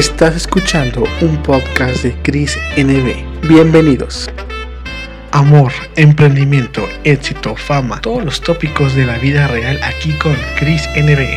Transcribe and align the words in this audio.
Estás 0.00 0.34
escuchando 0.34 1.04
un 1.20 1.42
podcast 1.42 2.04
de 2.04 2.16
Chris 2.22 2.56
NB. 2.78 3.46
Bienvenidos. 3.46 4.30
Amor, 5.30 5.72
emprendimiento, 5.94 6.88
éxito, 7.04 7.54
fama, 7.54 8.00
todos 8.00 8.24
los 8.24 8.40
tópicos 8.40 8.94
de 8.94 9.04
la 9.04 9.18
vida 9.18 9.46
real 9.48 9.78
aquí 9.82 10.14
con 10.14 10.34
Chris 10.58 10.80
NB. 10.96 11.28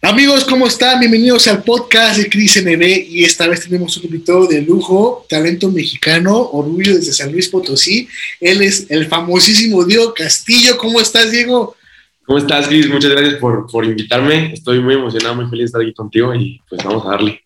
Amigos, 0.00 0.46
¿cómo 0.46 0.66
están? 0.66 1.00
Bienvenidos 1.00 1.46
al 1.46 1.62
podcast 1.62 2.16
de 2.16 2.30
Cris 2.30 2.56
NB 2.64 2.82
y 3.06 3.24
esta 3.24 3.46
vez 3.48 3.60
tenemos 3.60 3.98
un 3.98 4.04
invitado 4.04 4.46
de 4.46 4.62
lujo, 4.62 5.26
talento 5.28 5.70
mexicano, 5.70 6.34
orgullo 6.52 6.96
desde 6.96 7.12
San 7.12 7.32
Luis 7.32 7.48
Potosí. 7.48 8.08
Él 8.40 8.62
es 8.62 8.86
el 8.88 9.08
famosísimo 9.08 9.84
Diego 9.84 10.14
Castillo. 10.14 10.78
¿Cómo 10.78 11.02
estás, 11.02 11.30
Diego? 11.30 11.76
¿Cómo 12.26 12.38
estás, 12.38 12.66
Cris? 12.68 12.88
Muchas 12.88 13.12
gracias 13.12 13.34
por, 13.36 13.70
por 13.70 13.84
invitarme. 13.84 14.52
Estoy 14.52 14.80
muy 14.80 14.94
emocionado, 14.94 15.36
muy 15.36 15.46
feliz 15.46 15.60
de 15.60 15.66
estar 15.66 15.80
aquí 15.80 15.94
contigo 15.94 16.34
y 16.34 16.60
pues 16.68 16.82
vamos 16.84 17.06
a 17.06 17.10
darle. 17.10 17.40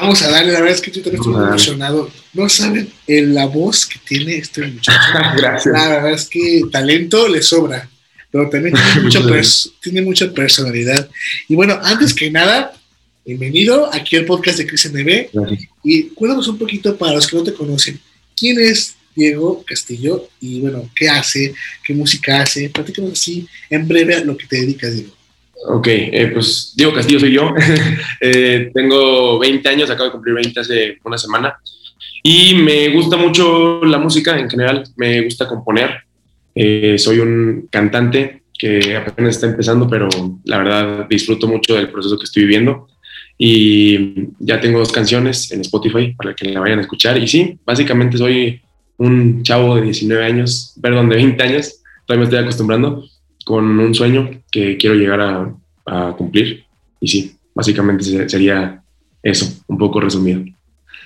Vamos 0.00 0.22
a 0.22 0.30
darle, 0.30 0.52
la 0.52 0.60
verdad 0.60 0.76
es 0.76 0.80
que 0.80 0.90
yo 0.90 1.02
también 1.02 1.20
estoy 1.20 1.34
muy 1.34 1.44
emocionado. 1.48 2.10
No 2.32 2.48
saben 2.48 2.92
la 3.06 3.46
voz 3.46 3.86
que 3.86 3.98
tiene 3.98 4.36
este 4.36 4.66
muchacho. 4.66 4.98
gracias. 5.36 5.74
La 5.74 5.88
verdad 5.88 6.12
es 6.12 6.28
que 6.28 6.62
talento 6.70 7.28
le 7.28 7.42
sobra 7.42 7.88
pero 8.30 8.48
también 8.48 8.74
tiene 9.82 10.02
mucha, 10.02 10.32
personalidad. 10.32 11.08
Y 11.48 11.54
bueno, 11.54 11.78
antes 11.82 12.14
que 12.14 12.30
nada, 12.30 12.72
bienvenido 13.24 13.92
aquí 13.92 14.16
al 14.16 14.24
podcast 14.24 14.58
de 14.58 14.66
Cris 14.66 14.90
NB. 14.92 15.28
Y 15.82 16.02
cuéntanos 16.10 16.46
un 16.48 16.58
poquito 16.58 16.96
para 16.96 17.14
los 17.14 17.26
que 17.26 17.36
no 17.36 17.42
te 17.42 17.54
conocen, 17.54 18.00
¿quién 18.36 18.60
es 18.60 18.94
Diego 19.14 19.64
Castillo? 19.66 20.28
Y 20.40 20.60
bueno, 20.60 20.88
¿qué 20.94 21.08
hace? 21.08 21.54
¿Qué 21.84 21.94
música 21.94 22.42
hace? 22.42 22.70
Platícanos 22.70 23.12
así, 23.12 23.46
en 23.68 23.86
breve, 23.86 24.14
a 24.14 24.24
lo 24.24 24.36
que 24.36 24.46
te 24.46 24.60
dedicas, 24.60 24.94
Diego. 24.94 25.12
Ok, 25.68 25.86
eh, 25.88 26.30
pues 26.32 26.72
Diego 26.76 26.92
Castillo 26.92 27.20
soy 27.20 27.32
yo. 27.32 27.52
Eh, 28.22 28.70
tengo 28.74 29.38
20 29.38 29.66
años, 29.68 29.90
acabo 29.90 30.06
de 30.06 30.12
cumplir 30.12 30.34
20 30.34 30.60
hace 30.60 30.98
una 31.04 31.16
semana. 31.16 31.56
Y 32.22 32.54
me 32.54 32.90
gusta 32.90 33.16
mucho 33.16 33.82
la 33.84 33.98
música 33.98 34.38
en 34.38 34.50
general, 34.50 34.84
me 34.96 35.22
gusta 35.22 35.48
componer. 35.48 36.02
Eh, 36.54 36.98
soy 36.98 37.20
un 37.20 37.68
cantante 37.70 38.42
que 38.58 38.94
apenas 38.94 39.36
está 39.36 39.46
empezando, 39.46 39.88
pero 39.88 40.08
la 40.44 40.58
verdad 40.58 41.06
disfruto 41.08 41.48
mucho 41.48 41.74
del 41.74 41.90
proceso 41.90 42.18
que 42.18 42.24
estoy 42.24 42.42
viviendo. 42.42 42.88
Y 43.38 44.28
ya 44.38 44.60
tengo 44.60 44.80
dos 44.80 44.92
canciones 44.92 45.50
en 45.50 45.62
Spotify 45.62 46.12
para 46.12 46.34
que 46.34 46.50
la 46.50 46.60
vayan 46.60 46.78
a 46.78 46.82
escuchar. 46.82 47.16
Y 47.16 47.26
sí, 47.26 47.58
básicamente 47.64 48.18
soy 48.18 48.60
un 49.00 49.42
chavo 49.42 49.76
de 49.76 49.82
19 49.82 50.22
años, 50.22 50.74
perdón, 50.80 51.08
de 51.08 51.16
20 51.16 51.42
años, 51.42 51.80
todavía 52.06 52.20
me 52.20 52.24
estoy 52.24 52.38
acostumbrando, 52.38 53.08
con 53.46 53.80
un 53.80 53.94
sueño 53.94 54.42
que 54.50 54.76
quiero 54.76 54.94
llegar 54.94 55.20
a, 55.20 56.14
cumplir. 56.16 56.64
Y 57.00 57.08
sí, 57.08 57.34
básicamente 57.52 58.28
sería 58.28 58.80
eso, 59.22 59.52
un 59.66 59.76
poco 59.76 60.00
resumido. 60.00 60.44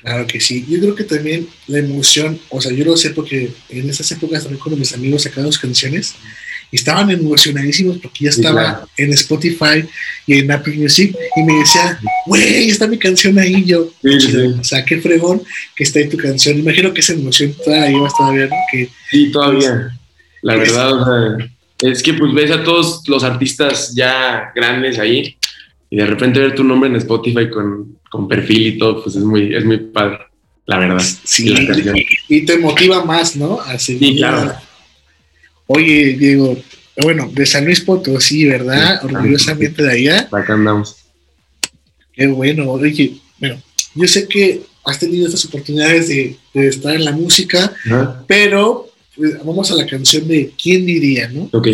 Claro 0.02 0.26
que 0.26 0.40
sí. 0.40 0.66
Yo 0.68 0.78
creo 0.80 0.94
que 0.94 1.04
también 1.04 1.46
la 1.68 1.78
emoción, 1.78 2.38
o 2.50 2.60
sea, 2.60 2.72
yo 2.72 2.84
lo 2.84 2.96
sé 2.96 3.10
porque 3.10 3.50
en 3.70 3.88
esas 3.88 4.10
épocas 4.12 4.42
también 4.42 4.60
cuando 4.60 4.76
mis 4.76 4.92
amigos 4.92 5.22
sacaban 5.22 5.50
sus 5.50 5.60
canciones, 5.60 6.16
estaban 6.76 7.10
emocionadísimos 7.10 7.98
porque 7.98 8.24
ya 8.24 8.30
estaba 8.30 8.86
en 8.96 9.12
Spotify 9.12 9.84
y 10.26 10.38
en 10.38 10.50
Apple 10.50 10.74
Music 10.76 11.16
y 11.36 11.42
me 11.42 11.58
decía, 11.58 11.98
güey, 12.26 12.68
está 12.68 12.86
mi 12.86 12.98
canción 12.98 13.38
ahí. 13.38 13.64
Yo, 13.64 13.90
o 14.02 14.64
sea, 14.64 14.84
qué 14.84 15.00
fregón 15.00 15.42
que 15.74 15.84
está 15.84 15.98
ahí 15.98 16.08
tu 16.08 16.16
canción. 16.16 16.58
Imagino 16.58 16.92
que 16.92 17.00
esa 17.00 17.12
emoción 17.12 17.54
todavía 17.64 17.90
llevas 17.90 18.16
todavía, 18.16 18.46
¿no? 18.46 18.56
Que, 18.70 18.88
sí, 19.10 19.30
todavía. 19.30 19.98
La 20.42 20.56
verdad, 20.56 21.38
es 21.80 22.02
que 22.02 22.14
pues 22.14 22.32
ves 22.34 22.50
a 22.50 22.62
todos 22.62 23.02
los 23.08 23.24
artistas 23.24 23.94
ya 23.94 24.52
grandes 24.54 24.98
ahí 24.98 25.36
y 25.90 25.96
de 25.96 26.06
repente 26.06 26.40
ver 26.40 26.54
tu 26.54 26.64
nombre 26.64 26.90
en 26.90 26.96
Spotify 26.96 27.48
con 27.48 27.94
con 28.14 28.28
perfil 28.28 28.68
y 28.68 28.78
todo, 28.78 29.02
pues 29.02 29.16
es 29.16 29.24
muy, 29.24 29.52
es 29.52 29.64
muy 29.64 29.76
padre, 29.76 30.18
la 30.66 30.78
verdad. 30.78 31.04
Sí, 31.24 31.52
y, 32.28 32.44
te 32.44 32.58
motiva 32.58 33.04
más, 33.04 33.34
¿no? 33.34 33.58
Así, 33.60 33.98
sí, 33.98 34.14
claro. 34.14 34.54
Oye, 35.66 36.12
Diego, 36.12 36.56
bueno, 37.02 37.30
de 37.32 37.46
San 37.46 37.64
Luis 37.64 37.80
Potosí, 37.80 38.44
¿verdad? 38.44 39.04
Orgullosamente 39.04 39.82
de 39.82 39.92
allá. 39.92 40.28
Acá 40.30 40.54
andamos. 40.54 40.96
Qué 42.12 42.26
bueno, 42.28 42.70
oye, 42.70 43.16
bueno, 43.40 43.60
yo 43.94 44.06
sé 44.06 44.28
que 44.28 44.62
has 44.84 44.98
tenido 44.98 45.26
estas 45.26 45.44
oportunidades 45.46 46.08
de, 46.08 46.36
estar 46.54 46.94
en 46.94 47.04
la 47.04 47.12
música, 47.12 47.72
pero 48.26 48.88
pues, 49.16 49.38
vamos 49.44 49.70
a 49.70 49.74
la 49.74 49.86
canción 49.86 50.28
de 50.28 50.52
¿Quién 50.60 50.86
diría, 50.86 51.28
no? 51.28 51.48
Ok. 51.52 51.68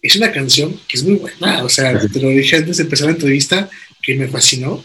Es 0.00 0.16
una 0.16 0.32
canción 0.32 0.78
que 0.88 0.96
es 0.96 1.04
muy 1.04 1.14
buena, 1.16 1.62
o 1.62 1.68
sea, 1.68 1.98
te 1.98 2.20
lo 2.20 2.30
dije 2.30 2.56
antes 2.56 2.78
de 2.78 2.84
empezar 2.84 3.06
la 3.06 3.12
entrevista, 3.12 3.68
que 4.02 4.16
me 4.16 4.28
fascinó. 4.28 4.84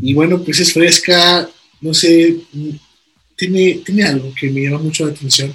Y 0.00 0.14
bueno, 0.14 0.42
pues 0.42 0.58
es 0.58 0.72
fresca, 0.72 1.48
no 1.80 1.94
sé, 1.94 2.36
tiene, 3.36 3.80
tiene 3.84 4.04
algo 4.04 4.32
que 4.38 4.50
me 4.50 4.62
llama 4.62 4.78
mucho 4.78 5.06
la 5.06 5.12
atención. 5.12 5.52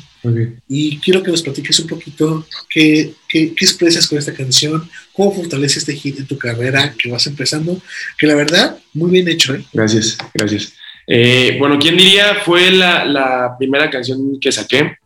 Y 0.68 0.98
quiero 1.00 1.24
que 1.24 1.32
nos 1.32 1.42
platiques 1.42 1.80
un 1.80 1.88
poquito 1.88 2.46
qué, 2.70 3.14
qué, 3.28 3.54
qué, 3.56 3.66
expresas 3.66 4.08
con 4.08 4.18
esta 4.18 4.34
canción, 4.34 4.90
cómo 5.14 5.34
fortalece 5.34 5.80
este 5.80 5.94
hit 5.94 6.20
en 6.20 6.28
tu 6.28 6.38
carrera 6.38 6.94
que 6.98 7.10
vas 7.10 7.28
empezando, 7.28 7.82
que 8.18 8.28
la 8.28 8.36
verdad, 8.36 8.78
muy 8.94 9.12
bien 9.12 9.28
hecho. 9.28 9.56
¿eh? 9.56 9.64
Gracias, 9.74 10.18
gracias. 10.34 10.74
Eh, 11.08 11.56
bueno, 11.60 11.80
¿quién 11.80 11.96
diría? 11.96 12.36
Fue 12.44 12.70
la, 12.72 13.06
la, 13.06 13.56
primera 13.58 13.90
canción 13.90 14.40
que 14.40 14.52
saqué. 14.52 14.98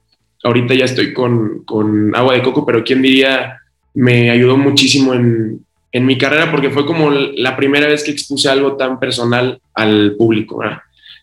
Ahorita 0.43 0.73
ya 0.73 0.85
estoy 0.85 1.13
con, 1.13 1.63
con 1.63 2.15
Agua 2.15 2.33
de 2.33 2.41
Coco, 2.41 2.65
pero 2.65 2.83
¿quién 2.83 3.01
diría? 3.01 3.59
Me 3.93 4.31
ayudó 4.31 4.57
muchísimo 4.57 5.13
en, 5.13 5.63
en 5.91 6.05
mi 6.05 6.17
carrera 6.17 6.49
porque 6.49 6.69
fue 6.69 6.85
como 6.85 7.11
la 7.11 7.55
primera 7.55 7.87
vez 7.87 8.03
que 8.03 8.11
expuse 8.11 8.49
algo 8.49 8.77
tan 8.77 8.99
personal 8.99 9.59
al 9.73 10.15
público. 10.17 10.63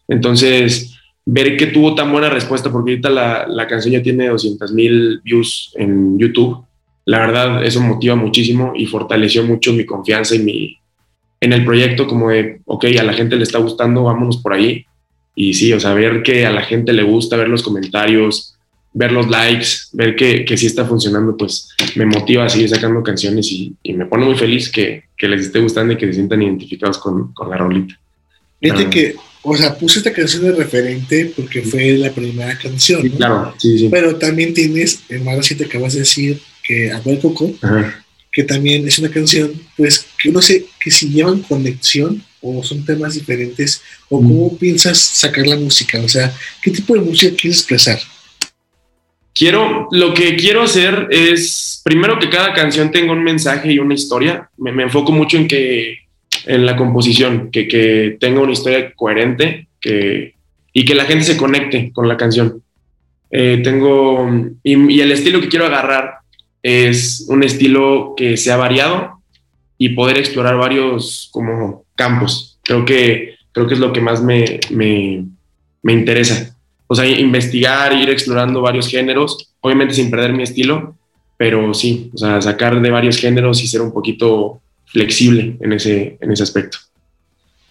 Entonces, 0.06 0.97
ver 1.30 1.58
que 1.58 1.66
tuvo 1.66 1.94
tan 1.94 2.10
buena 2.10 2.30
respuesta, 2.30 2.72
porque 2.72 2.92
ahorita 2.92 3.10
la, 3.10 3.46
la 3.46 3.66
canción 3.66 3.92
ya 3.92 4.02
tiene 4.02 4.28
200 4.28 4.72
mil 4.72 5.20
views 5.22 5.72
en 5.76 6.18
YouTube, 6.18 6.64
la 7.04 7.18
verdad 7.18 7.64
eso 7.64 7.82
motiva 7.82 8.16
muchísimo 8.16 8.72
y 8.74 8.86
fortaleció 8.86 9.44
mucho 9.44 9.74
mi 9.74 9.84
confianza 9.84 10.34
y 10.34 10.38
mi, 10.38 10.78
en 11.40 11.52
el 11.52 11.66
proyecto, 11.66 12.06
como 12.06 12.30
de, 12.30 12.62
ok, 12.64 12.86
a 12.98 13.02
la 13.02 13.12
gente 13.12 13.36
le 13.36 13.42
está 13.42 13.58
gustando, 13.58 14.04
vámonos 14.04 14.38
por 14.38 14.54
ahí. 14.54 14.86
Y 15.34 15.52
sí, 15.52 15.72
o 15.72 15.78
sea, 15.78 15.92
ver 15.92 16.22
que 16.22 16.46
a 16.46 16.50
la 16.50 16.62
gente 16.62 16.94
le 16.94 17.02
gusta, 17.02 17.36
ver 17.36 17.48
los 17.48 17.62
comentarios, 17.62 18.56
ver 18.94 19.12
los 19.12 19.28
likes, 19.28 19.66
ver 19.92 20.16
que, 20.16 20.46
que 20.46 20.56
sí 20.56 20.66
está 20.66 20.86
funcionando, 20.86 21.36
pues 21.36 21.68
me 21.94 22.06
motiva 22.06 22.44
a 22.44 22.48
seguir 22.48 22.70
sacando 22.70 23.02
canciones 23.02 23.52
y, 23.52 23.76
me 23.92 24.06
pone 24.06 24.24
muy 24.24 24.36
feliz 24.36 24.70
que, 24.70 25.04
que, 25.16 25.28
les 25.28 25.42
esté 25.42 25.60
gustando 25.60 25.92
y 25.92 25.96
que 25.96 26.06
se 26.06 26.14
sientan 26.14 26.42
identificados 26.42 26.98
con, 26.98 27.34
con 27.34 27.50
la 27.50 27.58
rolita. 27.58 27.98
Fíjate 28.60 28.90
que, 28.90 29.14
o 29.50 29.56
sea, 29.56 29.76
puse 29.76 29.98
esta 29.98 30.12
canción 30.12 30.42
de 30.42 30.52
referente 30.52 31.32
porque 31.36 31.62
fue 31.62 31.92
la 31.98 32.12
primera 32.12 32.56
canción. 32.58 33.02
Sí, 33.02 33.10
claro, 33.10 33.54
sí, 33.58 33.78
sí. 33.78 33.88
Pero 33.90 34.16
también 34.16 34.54
tienes, 34.54 35.00
hermano, 35.08 35.42
si 35.42 35.54
te 35.54 35.64
acabas 35.64 35.94
de 35.94 36.00
decir 36.00 36.40
que 36.62 36.90
Agua 36.92 37.12
de 37.12 37.18
Coco, 37.20 37.52
que 38.30 38.44
también 38.44 38.86
es 38.86 38.98
una 38.98 39.10
canción, 39.10 39.52
pues, 39.76 40.06
que 40.22 40.30
no 40.30 40.42
sé, 40.42 40.66
que 40.78 40.90
si 40.90 41.08
llevan 41.08 41.42
conexión 41.42 42.22
o 42.40 42.62
son 42.62 42.84
temas 42.84 43.14
diferentes, 43.14 43.82
o 44.08 44.18
cómo 44.18 44.56
piensas 44.56 44.98
sacar 44.98 45.46
la 45.46 45.56
música, 45.56 46.00
o 46.00 46.08
sea, 46.08 46.32
¿qué 46.62 46.70
tipo 46.70 46.94
de 46.94 47.00
música 47.00 47.34
quieres 47.36 47.58
expresar? 47.58 47.98
Quiero, 49.34 49.88
lo 49.92 50.14
que 50.14 50.36
quiero 50.36 50.62
hacer 50.62 51.08
es, 51.10 51.80
primero 51.84 52.18
que 52.18 52.28
cada 52.28 52.52
canción 52.54 52.90
tenga 52.90 53.12
un 53.12 53.22
mensaje 53.22 53.72
y 53.72 53.78
una 53.78 53.94
historia. 53.94 54.50
Me, 54.56 54.82
enfoco 54.82 55.12
mucho 55.12 55.36
en 55.36 55.46
que, 55.46 56.07
en 56.48 56.66
la 56.66 56.76
composición, 56.76 57.50
que, 57.50 57.68
que 57.68 58.16
tenga 58.18 58.40
una 58.40 58.52
historia 58.52 58.92
coherente 58.94 59.68
que, 59.80 60.34
y 60.72 60.84
que 60.84 60.94
la 60.94 61.04
gente 61.04 61.24
se 61.24 61.36
conecte 61.36 61.92
con 61.92 62.08
la 62.08 62.16
canción. 62.16 62.62
Eh, 63.30 63.60
tengo, 63.62 64.28
y, 64.62 65.00
el 65.00 65.12
estilo 65.12 65.40
que 65.40 65.48
quiero 65.48 65.66
agarrar 65.66 66.18
es 66.62 67.26
un 67.28 67.42
estilo 67.44 68.14
que 68.16 68.36
sea 68.36 68.56
variado 68.56 69.22
y 69.76 69.90
poder 69.90 70.18
explorar 70.18 70.56
varios 70.56 71.28
como 71.30 71.84
campos. 71.94 72.58
Creo 72.62 72.84
que, 72.84 73.36
creo 73.52 73.68
que 73.68 73.74
es 73.74 73.80
lo 73.80 73.92
que 73.92 74.00
más 74.00 74.22
me, 74.22 74.58
me, 74.70 75.24
me 75.82 75.92
interesa 75.92 76.56
o 76.88 76.94
sea, 76.94 77.06
investigar, 77.06 77.92
ir 77.92 78.08
explorando 78.10 78.62
varios 78.62 78.88
géneros, 78.88 79.54
obviamente 79.60 79.94
sin 79.94 80.10
perder 80.10 80.32
mi 80.32 80.42
estilo, 80.42 80.96
pero 81.36 81.72
sí, 81.74 82.10
o 82.14 82.18
sea, 82.18 82.40
sacar 82.40 82.80
de 82.80 82.90
varios 82.90 83.18
géneros 83.18 83.62
y 83.62 83.68
ser 83.68 83.82
un 83.82 83.92
poquito 83.92 84.60
flexible 84.92 85.56
en 85.60 85.72
ese, 85.72 86.18
en 86.20 86.32
ese 86.32 86.42
aspecto. 86.42 86.78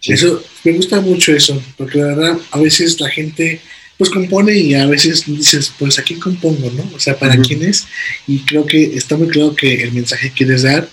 Eso, 0.02 0.42
me 0.64 0.72
gusta 0.72 1.00
mucho 1.00 1.32
eso, 1.32 1.60
porque 1.76 1.98
la 1.98 2.06
verdad, 2.06 2.38
a 2.50 2.60
veces 2.60 3.00
la 3.00 3.10
gente 3.10 3.60
pues 3.96 4.10
compone 4.10 4.56
y 4.56 4.74
a 4.74 4.86
veces 4.86 5.24
dices, 5.26 5.72
pues 5.76 5.98
a 5.98 6.02
quién 6.02 6.20
compongo, 6.20 6.70
¿no? 6.70 6.88
O 6.94 7.00
sea, 7.00 7.18
¿para 7.18 7.36
quién 7.36 7.64
es? 7.64 7.84
Y 8.28 8.38
creo 8.40 8.64
que 8.64 8.94
está 8.94 9.16
muy 9.16 9.26
claro 9.26 9.56
que 9.56 9.82
el 9.82 9.92
mensaje 9.92 10.28
que 10.28 10.34
quieres 10.36 10.62
dar, 10.62 10.88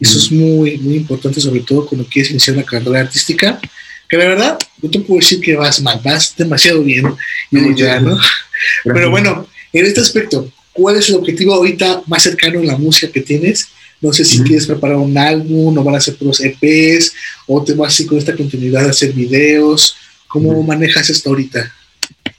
eso 0.00 0.18
es 0.18 0.32
muy, 0.32 0.78
muy 0.78 0.96
importante, 0.96 1.38
sobre 1.38 1.60
todo 1.60 1.86
cuando 1.86 2.08
quieres 2.08 2.30
iniciar 2.30 2.56
una 2.56 2.64
carrera 2.64 3.00
artística, 3.00 3.60
que 4.08 4.16
la 4.16 4.24
verdad, 4.24 4.58
no 4.80 4.90
te 4.90 5.00
puedo 5.00 5.20
decir 5.20 5.38
que 5.40 5.54
vas 5.54 5.82
mal, 5.82 6.00
vas 6.02 6.34
demasiado 6.34 6.82
bien, 6.82 7.04
ya, 7.76 8.00
¿no? 8.00 8.18
Pero 8.84 9.10
bueno, 9.10 9.46
en 9.72 9.84
este 9.84 10.00
aspecto, 10.00 10.50
¿cuál 10.72 10.96
es 10.96 11.10
el 11.10 11.16
objetivo 11.16 11.52
ahorita 11.52 12.04
más 12.06 12.22
cercano 12.22 12.60
en 12.60 12.68
la 12.68 12.78
música 12.78 13.12
que 13.12 13.20
tienes 13.20 13.68
No 14.00 14.12
sé 14.12 14.24
si 14.24 14.42
quieres 14.42 14.66
preparar 14.66 14.96
un 14.96 15.16
álbum, 15.16 15.76
o 15.78 15.84
van 15.84 15.94
a 15.96 16.00
ser 16.00 16.16
puros 16.16 16.40
EPs, 16.40 17.12
o 17.46 17.62
te 17.62 17.74
vas 17.74 17.94
así 17.94 18.06
con 18.06 18.18
esta 18.18 18.36
continuidad 18.36 18.86
a 18.86 18.90
hacer 18.90 19.12
videos. 19.12 19.96
¿Cómo 20.28 20.62
manejas 20.62 21.08
esto 21.08 21.30
ahorita? 21.30 21.72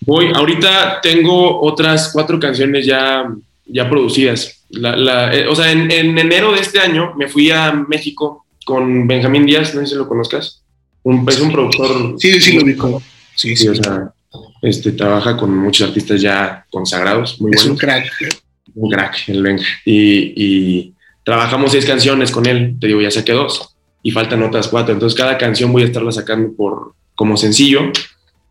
Voy, 0.02 0.32
ahorita 0.34 1.02
tengo 1.02 1.62
otras 1.62 2.12
cuatro 2.14 2.40
canciones 2.40 2.86
ya, 2.86 3.26
ya 3.66 3.90
producidas. 3.90 4.62
Eh, 4.72 5.46
o 5.50 5.56
sea, 5.56 5.72
en, 5.72 5.92
enero 5.92 6.54
de 6.54 6.62
este 6.62 6.80
año 6.80 7.14
me 7.16 7.28
fui 7.28 7.52
a 7.52 7.74
México 7.74 8.46
con 8.66 9.08
Benjamín 9.08 9.46
Díaz, 9.46 9.74
no 9.74 9.82
sé 9.82 9.88
si 9.88 9.96
lo 9.96 10.08
conozcas. 10.08 10.62
Un, 11.04 11.28
es 11.28 11.40
un 11.40 11.52
productor. 11.52 12.16
Sí, 12.20 12.40
sí, 12.42 12.54
lo 12.54 12.64
ubico. 12.64 13.02
Sí, 13.36 13.56
sí, 13.56 13.70
O 13.70 13.76
sea, 13.76 14.12
este, 14.62 14.92
trabaja 14.92 15.38
con 15.38 15.56
muchos 15.56 15.88
artistas 15.88 16.22
ya 16.22 16.66
consagrados. 16.70 17.40
Muy 17.40 17.52
es 17.54 17.66
un 17.66 17.78
crack. 17.78 18.12
Un 18.76 18.90
crack, 18.90 19.30
el 19.30 19.42
Benja. 19.42 19.66
Y, 19.86 20.34
y 20.36 20.94
trabajamos 21.28 21.74
seis 21.74 21.86
canciones 21.86 22.32
con 22.32 22.46
él, 22.46 22.78
te 22.80 22.88
digo, 22.88 23.02
ya 23.02 23.12
saqué 23.12 23.34
dos. 23.34 23.76
Y 24.02 24.12
faltan 24.12 24.44
otras 24.44 24.70
cuatro. 24.70 24.94
Entonces, 24.94 25.18
cada 25.18 25.38
canción 25.38 25.74
voy 25.74 25.82
a 25.82 25.86
estarla 25.86 26.10
sacando 26.14 26.54
por, 26.56 26.94
como 27.16 27.36
sencillo. 27.36 27.92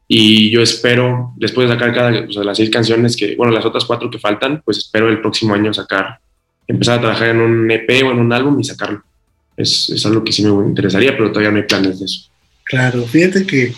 Y 0.06 0.50
yo 0.50 0.61
espero, 0.61 1.32
después 1.37 1.67
de 1.67 1.75
sacar 1.75 1.94
cada 1.94 2.26
o 2.28 2.31
sea, 2.31 2.44
las 2.44 2.58
seis 2.58 2.69
canciones, 2.69 3.17
que, 3.17 3.34
bueno, 3.34 3.50
las 3.50 3.64
otras 3.64 3.87
cuatro 3.87 4.11
que 4.11 4.19
faltan, 4.19 4.61
pues 4.62 4.76
espero 4.76 5.08
el 5.08 5.23
próximo 5.23 5.55
año 5.55 5.73
sacar, 5.73 6.20
empezar 6.67 6.99
a 6.99 7.00
trabajar 7.00 7.28
en 7.28 7.40
un 7.40 7.70
EP 7.70 7.88
o 8.05 8.11
en 8.11 8.19
un 8.19 8.31
álbum 8.31 8.61
y 8.61 8.64
sacarlo. 8.64 9.02
Es, 9.56 9.88
es 9.88 10.05
algo 10.05 10.22
que 10.22 10.32
sí 10.32 10.44
me 10.44 10.69
interesaría, 10.69 11.17
pero 11.17 11.31
todavía 11.31 11.52
no 11.52 11.56
hay 11.56 11.62
planes 11.62 11.99
de 11.99 12.05
eso. 12.05 12.29
Claro, 12.62 13.06
fíjate 13.06 13.46
que 13.46 13.72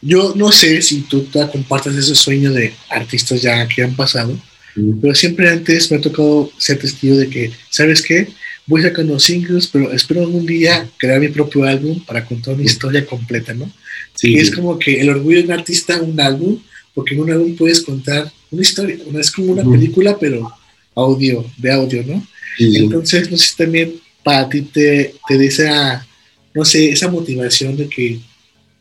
yo 0.00 0.32
no 0.34 0.50
sé 0.50 0.80
si 0.80 1.02
tú 1.02 1.24
te 1.24 1.46
compartes 1.50 1.94
ese 1.94 2.14
sueño 2.14 2.52
de 2.52 2.72
artistas 2.88 3.42
ya 3.42 3.68
que 3.68 3.82
han 3.82 3.94
pasado, 3.94 4.34
pero 4.74 5.14
siempre 5.14 5.48
antes 5.48 5.90
me 5.90 5.96
ha 5.96 6.00
tocado 6.00 6.50
ser 6.58 6.78
testigo 6.78 7.16
de 7.16 7.28
que, 7.28 7.50
¿sabes 7.70 8.02
qué? 8.02 8.28
Voy 8.66 8.82
sacando 8.82 9.18
singles, 9.18 9.66
pero 9.66 9.92
espero 9.92 10.22
algún 10.22 10.46
día 10.46 10.88
crear 10.96 11.20
mi 11.20 11.28
propio 11.28 11.64
álbum 11.64 12.04
para 12.04 12.24
contar 12.24 12.54
una 12.54 12.64
historia 12.64 13.04
completa, 13.04 13.52
¿no? 13.52 13.70
Sí. 14.14 14.34
Y 14.34 14.38
es 14.38 14.50
como 14.50 14.78
que 14.78 15.00
el 15.00 15.08
orgullo 15.08 15.38
de 15.38 15.44
un 15.44 15.52
artista, 15.52 16.00
un 16.00 16.20
álbum, 16.20 16.60
porque 16.94 17.14
en 17.14 17.20
un 17.20 17.30
álbum 17.30 17.56
puedes 17.56 17.80
contar 17.80 18.30
una 18.50 18.62
historia, 18.62 18.96
es 19.18 19.30
como 19.30 19.52
una 19.52 19.64
película, 19.64 20.18
pero 20.18 20.52
audio, 20.94 21.44
de 21.56 21.72
audio, 21.72 22.04
¿no? 22.04 22.26
Entonces, 22.58 23.30
no 23.30 23.36
sé 23.36 23.48
si 23.48 23.56
también 23.56 23.94
para 24.22 24.48
ti 24.48 24.62
te, 24.62 25.14
te 25.26 25.38
da 25.38 25.44
esa, 25.44 26.06
no 26.54 26.64
sé, 26.64 26.90
esa 26.90 27.08
motivación 27.08 27.76
de 27.76 27.88
que 27.88 28.20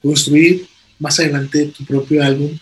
construir 0.02 0.66
más 0.98 1.20
adelante 1.20 1.72
tu 1.78 1.86
propio 1.86 2.24
álbum 2.24 2.58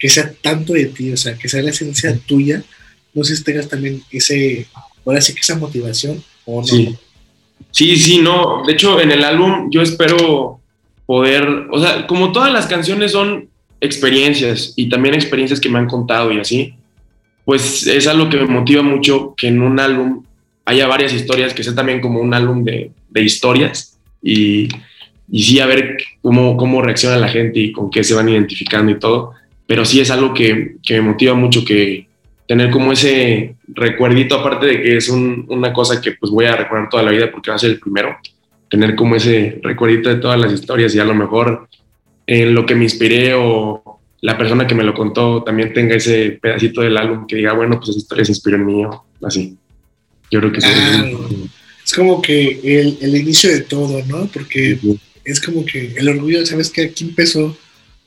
que 0.00 0.08
sea 0.08 0.32
tanto 0.40 0.72
de 0.72 0.86
ti, 0.86 1.12
o 1.12 1.16
sea, 1.16 1.36
que 1.36 1.48
sea 1.48 1.62
la 1.62 1.70
esencia 1.70 2.18
tuya, 2.26 2.64
no 3.12 3.22
sé 3.22 3.36
si 3.36 3.44
tengas 3.44 3.68
también 3.68 4.02
ese, 4.10 4.66
ahora 5.04 5.20
sí 5.20 5.34
que 5.34 5.40
esa 5.40 5.56
motivación 5.56 6.24
o 6.46 6.62
no. 6.62 6.66
Sí. 6.66 6.96
sí, 7.70 7.96
sí, 7.96 8.18
no, 8.18 8.62
de 8.66 8.72
hecho 8.72 9.00
en 9.00 9.12
el 9.12 9.22
álbum 9.22 9.68
yo 9.70 9.82
espero 9.82 10.58
poder, 11.04 11.46
o 11.70 11.78
sea, 11.80 12.06
como 12.06 12.32
todas 12.32 12.50
las 12.50 12.66
canciones 12.66 13.12
son 13.12 13.50
experiencias 13.80 14.72
y 14.74 14.88
también 14.88 15.14
experiencias 15.14 15.60
que 15.60 15.68
me 15.68 15.78
han 15.78 15.86
contado 15.86 16.32
y 16.32 16.40
así, 16.40 16.74
pues 17.44 17.86
es 17.86 18.06
algo 18.06 18.30
que 18.30 18.38
me 18.38 18.46
motiva 18.46 18.82
mucho 18.82 19.34
que 19.36 19.48
en 19.48 19.60
un 19.60 19.78
álbum 19.80 20.24
haya 20.64 20.86
varias 20.86 21.12
historias, 21.12 21.52
que 21.52 21.62
sea 21.62 21.74
también 21.74 22.00
como 22.00 22.20
un 22.20 22.32
álbum 22.32 22.64
de, 22.64 22.92
de 23.10 23.22
historias 23.22 23.98
y, 24.22 24.68
y, 25.30 25.42
sí 25.42 25.60
a 25.60 25.66
ver 25.66 25.96
cómo, 26.22 26.56
cómo 26.56 26.80
reacciona 26.80 27.16
la 27.16 27.28
gente 27.28 27.60
y 27.60 27.72
con 27.72 27.90
qué 27.90 28.04
se 28.04 28.14
van 28.14 28.28
identificando 28.28 28.92
y 28.92 28.98
todo, 28.98 29.34
pero 29.70 29.84
sí 29.84 30.00
es 30.00 30.10
algo 30.10 30.34
que, 30.34 30.78
que 30.82 30.94
me 30.94 31.10
motiva 31.10 31.32
mucho 31.34 31.64
que 31.64 32.08
tener 32.48 32.72
como 32.72 32.90
ese 32.90 33.54
recuerdito, 33.68 34.34
aparte 34.34 34.66
de 34.66 34.82
que 34.82 34.96
es 34.96 35.08
un, 35.08 35.46
una 35.48 35.72
cosa 35.72 36.00
que 36.00 36.10
pues 36.10 36.32
voy 36.32 36.46
a 36.46 36.56
recordar 36.56 36.88
toda 36.88 37.04
la 37.04 37.12
vida 37.12 37.30
porque 37.30 37.50
va 37.50 37.54
a 37.54 37.60
ser 37.60 37.70
el 37.70 37.78
primero, 37.78 38.16
tener 38.68 38.96
como 38.96 39.14
ese 39.14 39.60
recuerdito 39.62 40.08
de 40.08 40.16
todas 40.16 40.40
las 40.40 40.52
historias 40.52 40.92
y 40.96 40.98
a 40.98 41.04
lo 41.04 41.14
mejor 41.14 41.68
en 42.26 42.52
lo 42.52 42.66
que 42.66 42.74
me 42.74 42.82
inspiré 42.82 43.34
o 43.34 44.00
la 44.22 44.36
persona 44.36 44.66
que 44.66 44.74
me 44.74 44.82
lo 44.82 44.92
contó 44.92 45.44
también 45.44 45.72
tenga 45.72 45.94
ese 45.94 46.40
pedacito 46.42 46.80
del 46.80 46.96
álbum 46.96 47.28
que 47.28 47.36
diga, 47.36 47.52
bueno, 47.52 47.76
pues 47.76 47.90
esa 47.90 47.98
historia 47.98 48.24
se 48.24 48.32
inspiró 48.32 48.56
en 48.56 48.66
mí 48.66 48.84
o 48.84 49.04
así. 49.24 49.56
Yo 50.32 50.40
creo 50.40 50.50
que 50.50 50.58
ah, 50.64 51.12
es 51.84 51.92
como 51.94 52.20
que 52.20 52.58
el, 52.64 52.98
el, 53.00 53.16
inicio 53.16 53.50
de 53.50 53.60
todo, 53.60 54.04
¿no? 54.06 54.26
Porque 54.32 54.80
es 55.24 55.40
como 55.40 55.64
que 55.64 55.94
el 55.96 56.08
orgullo, 56.08 56.44
¿sabes 56.44 56.70
que 56.70 56.82
Aquí 56.86 57.04
empezó 57.04 57.56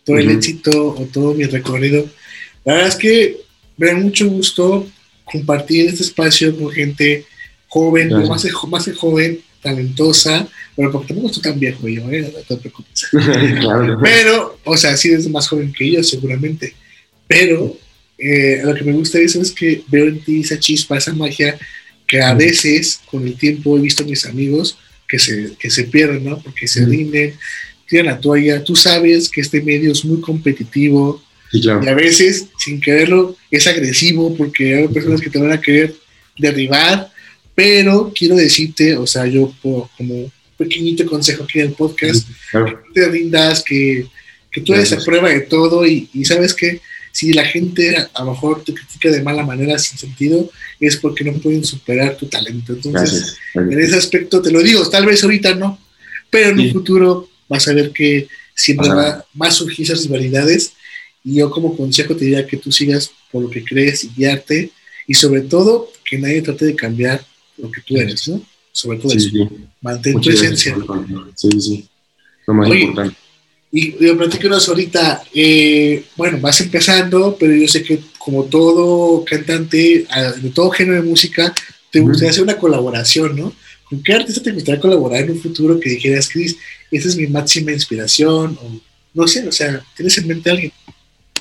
todo 0.03 0.17
el 0.17 0.29
éxito 0.31 0.89
o 0.89 1.05
todo 1.05 1.33
mi 1.33 1.45
recorrido. 1.45 2.05
La 2.65 2.73
verdad 2.75 2.89
es 2.89 2.95
que 2.95 3.37
me 3.77 3.87
da 3.87 3.95
mucho 3.95 4.27
gusto 4.27 4.87
compartir 5.23 5.87
este 5.87 6.03
espacio 6.03 6.55
con 6.57 6.71
gente 6.71 7.25
joven, 7.67 8.09
más, 8.27 8.45
más 8.67 8.91
joven, 8.95 9.39
talentosa, 9.61 10.47
pero 10.75 10.91
porque 10.91 11.07
tampoco 11.07 11.27
estoy 11.29 11.43
tan 11.43 11.59
viejo 11.59 11.87
yo, 11.87 12.09
¿eh? 12.11 12.31
no 12.33 12.39
te 12.41 12.57
preocupes. 12.57 13.07
pero, 14.03 14.59
o 14.63 14.77
sea, 14.77 14.95
sí 14.97 15.09
eres 15.09 15.27
más 15.29 15.47
joven 15.47 15.73
que 15.73 15.91
yo, 15.91 16.03
seguramente. 16.03 16.75
Pero 17.27 17.75
eh, 18.17 18.61
lo 18.63 18.75
que 18.75 18.83
me 18.83 18.93
gusta 18.93 19.19
eso 19.19 19.41
es 19.41 19.51
que 19.51 19.83
veo 19.87 20.07
en 20.07 20.19
ti 20.19 20.41
esa 20.41 20.59
chispa, 20.59 20.97
esa 20.97 21.13
magia 21.13 21.57
que 22.07 22.21
a 22.21 22.33
veces 22.33 22.99
con 23.09 23.25
el 23.25 23.35
tiempo 23.35 23.77
he 23.77 23.81
visto 23.81 24.03
a 24.03 24.07
mis 24.07 24.25
amigos 24.25 24.77
que 25.07 25.17
se, 25.17 25.53
que 25.57 25.69
se 25.69 25.85
pierden, 25.85 26.25
¿no? 26.25 26.39
Porque 26.41 26.67
se 26.67 26.85
rinden, 26.85 27.33
tiran 27.93 28.07
la 28.07 28.19
toalla. 28.19 28.63
Tú 28.63 28.75
sabes 28.75 29.29
que 29.29 29.41
este 29.41 29.61
medio 29.61 29.91
es 29.91 30.03
muy 30.03 30.19
competitivo 30.19 31.21
y 31.51 31.69
a 31.69 31.93
veces, 31.93 32.47
sin 32.57 32.81
quererlo, 32.81 33.35
es 33.51 33.67
agresivo 33.67 34.35
porque 34.35 34.75
hay 34.75 34.87
personas 34.87 35.21
que 35.21 35.29
te 35.29 35.37
van 35.37 35.51
a 35.51 35.61
querer 35.61 35.93
derribar, 36.35 37.11
pero 37.53 38.11
quiero 38.15 38.35
decirte, 38.35 38.97
o 38.97 39.05
sea, 39.05 39.27
yo 39.27 39.53
como 39.59 40.31
pequeñito 40.57 41.05
consejo 41.05 41.43
aquí 41.43 41.59
en 41.59 41.67
el 41.67 41.73
podcast, 41.73 42.27
que 42.51 42.75
te 42.93 43.07
rindas, 43.07 43.63
que, 43.63 44.07
que 44.51 44.61
tú 44.61 44.73
eres 44.73 44.91
a 44.93 44.97
prueba 44.97 45.29
de 45.29 45.41
todo 45.41 45.85
y, 45.85 46.09
y 46.11 46.25
sabes 46.25 46.55
que 46.55 46.81
si 47.11 47.33
la 47.33 47.45
gente 47.45 47.95
a, 47.95 48.23
lo 48.23 48.31
mejor 48.31 48.63
te 48.63 48.73
critica 48.73 49.11
de 49.11 49.21
mala 49.21 49.45
manera, 49.45 49.77
sin 49.77 49.99
sentido, 49.99 50.49
es 50.79 50.97
porque 50.97 51.23
no 51.23 51.33
pueden 51.33 51.63
superar 51.63 52.17
tu 52.17 52.25
talento. 52.25 52.73
Entonces, 52.73 53.37
en 53.53 53.79
ese 53.79 53.95
aspecto 53.95 54.41
te 54.41 54.49
lo 54.49 54.63
digo, 54.63 54.89
tal 54.89 55.05
vez 55.05 55.23
ahorita 55.23 55.53
no, 55.53 55.77
pero 56.31 56.49
en 56.49 56.59
un 56.59 56.71
futuro 56.71 57.29
vas 57.53 57.67
a 57.67 57.73
ver 57.73 57.91
que 57.91 58.27
siempre 58.55 58.89
va, 58.89 59.25
va 59.39 59.47
a 59.47 59.51
surgir 59.51 59.85
esas 59.85 60.03
rivalidades 60.03 60.73
y 61.23 61.35
yo 61.35 61.49
como 61.49 61.75
consejo 61.75 62.15
te 62.15 62.25
diría 62.25 62.45
que 62.45 62.57
tú 62.57 62.71
sigas 62.71 63.11
por 63.31 63.43
lo 63.43 63.49
que 63.49 63.63
crees 63.63 64.03
y 64.03 64.09
guiarte 64.15 64.71
y 65.07 65.13
sobre 65.13 65.41
todo 65.41 65.89
que 66.03 66.17
nadie 66.17 66.41
trate 66.41 66.65
de 66.65 66.75
cambiar 66.75 67.25
lo 67.57 67.71
que 67.71 67.81
tú 67.81 67.97
eres, 67.97 68.27
¿no? 68.27 68.41
Sobre 68.71 68.97
todo 68.97 69.13
eso. 69.13 69.29
Mantén 69.81 70.19
tu 70.19 70.29
esencia. 70.29 70.75
Sí, 71.35 71.49
sí. 71.59 71.87
Lo 72.47 72.53
más 72.53 72.69
importante. 72.69 73.15
Y 73.71 74.05
yo 74.05 74.17
platícanos 74.17 74.69
ahorita, 74.69 75.23
eh, 75.33 76.03
bueno, 76.15 76.39
vas 76.39 76.61
empezando, 76.61 77.35
pero 77.39 77.55
yo 77.55 77.67
sé 77.67 77.83
que 77.83 77.99
como 78.19 78.43
todo 78.43 79.25
cantante 79.25 80.05
de 80.41 80.49
todo 80.51 80.69
género 80.69 81.01
de 81.01 81.09
música, 81.09 81.53
te 81.89 81.99
gustaría 81.99 82.29
hacer 82.29 82.43
una 82.43 82.57
colaboración, 82.57 83.35
¿no? 83.35 83.53
¿Con 83.93 84.03
qué 84.03 84.13
artista 84.13 84.41
te 84.41 84.51
gustaría 84.51 84.81
colaborar 84.81 85.21
en 85.21 85.31
un 85.31 85.39
futuro 85.39 85.79
que 85.79 85.91
dijeras, 85.91 86.27
Chris, 86.27 86.57
esa 86.89 87.07
es 87.09 87.15
mi 87.15 87.27
máxima 87.27 87.71
inspiración? 87.71 88.57
O 88.59 88.81
no 89.13 89.27
sé, 89.27 89.47
o 89.47 89.51
sea, 89.51 89.83
¿tienes 89.95 90.17
en 90.17 90.27
mente 90.27 90.49
a 90.49 90.53
alguien? 90.53 90.71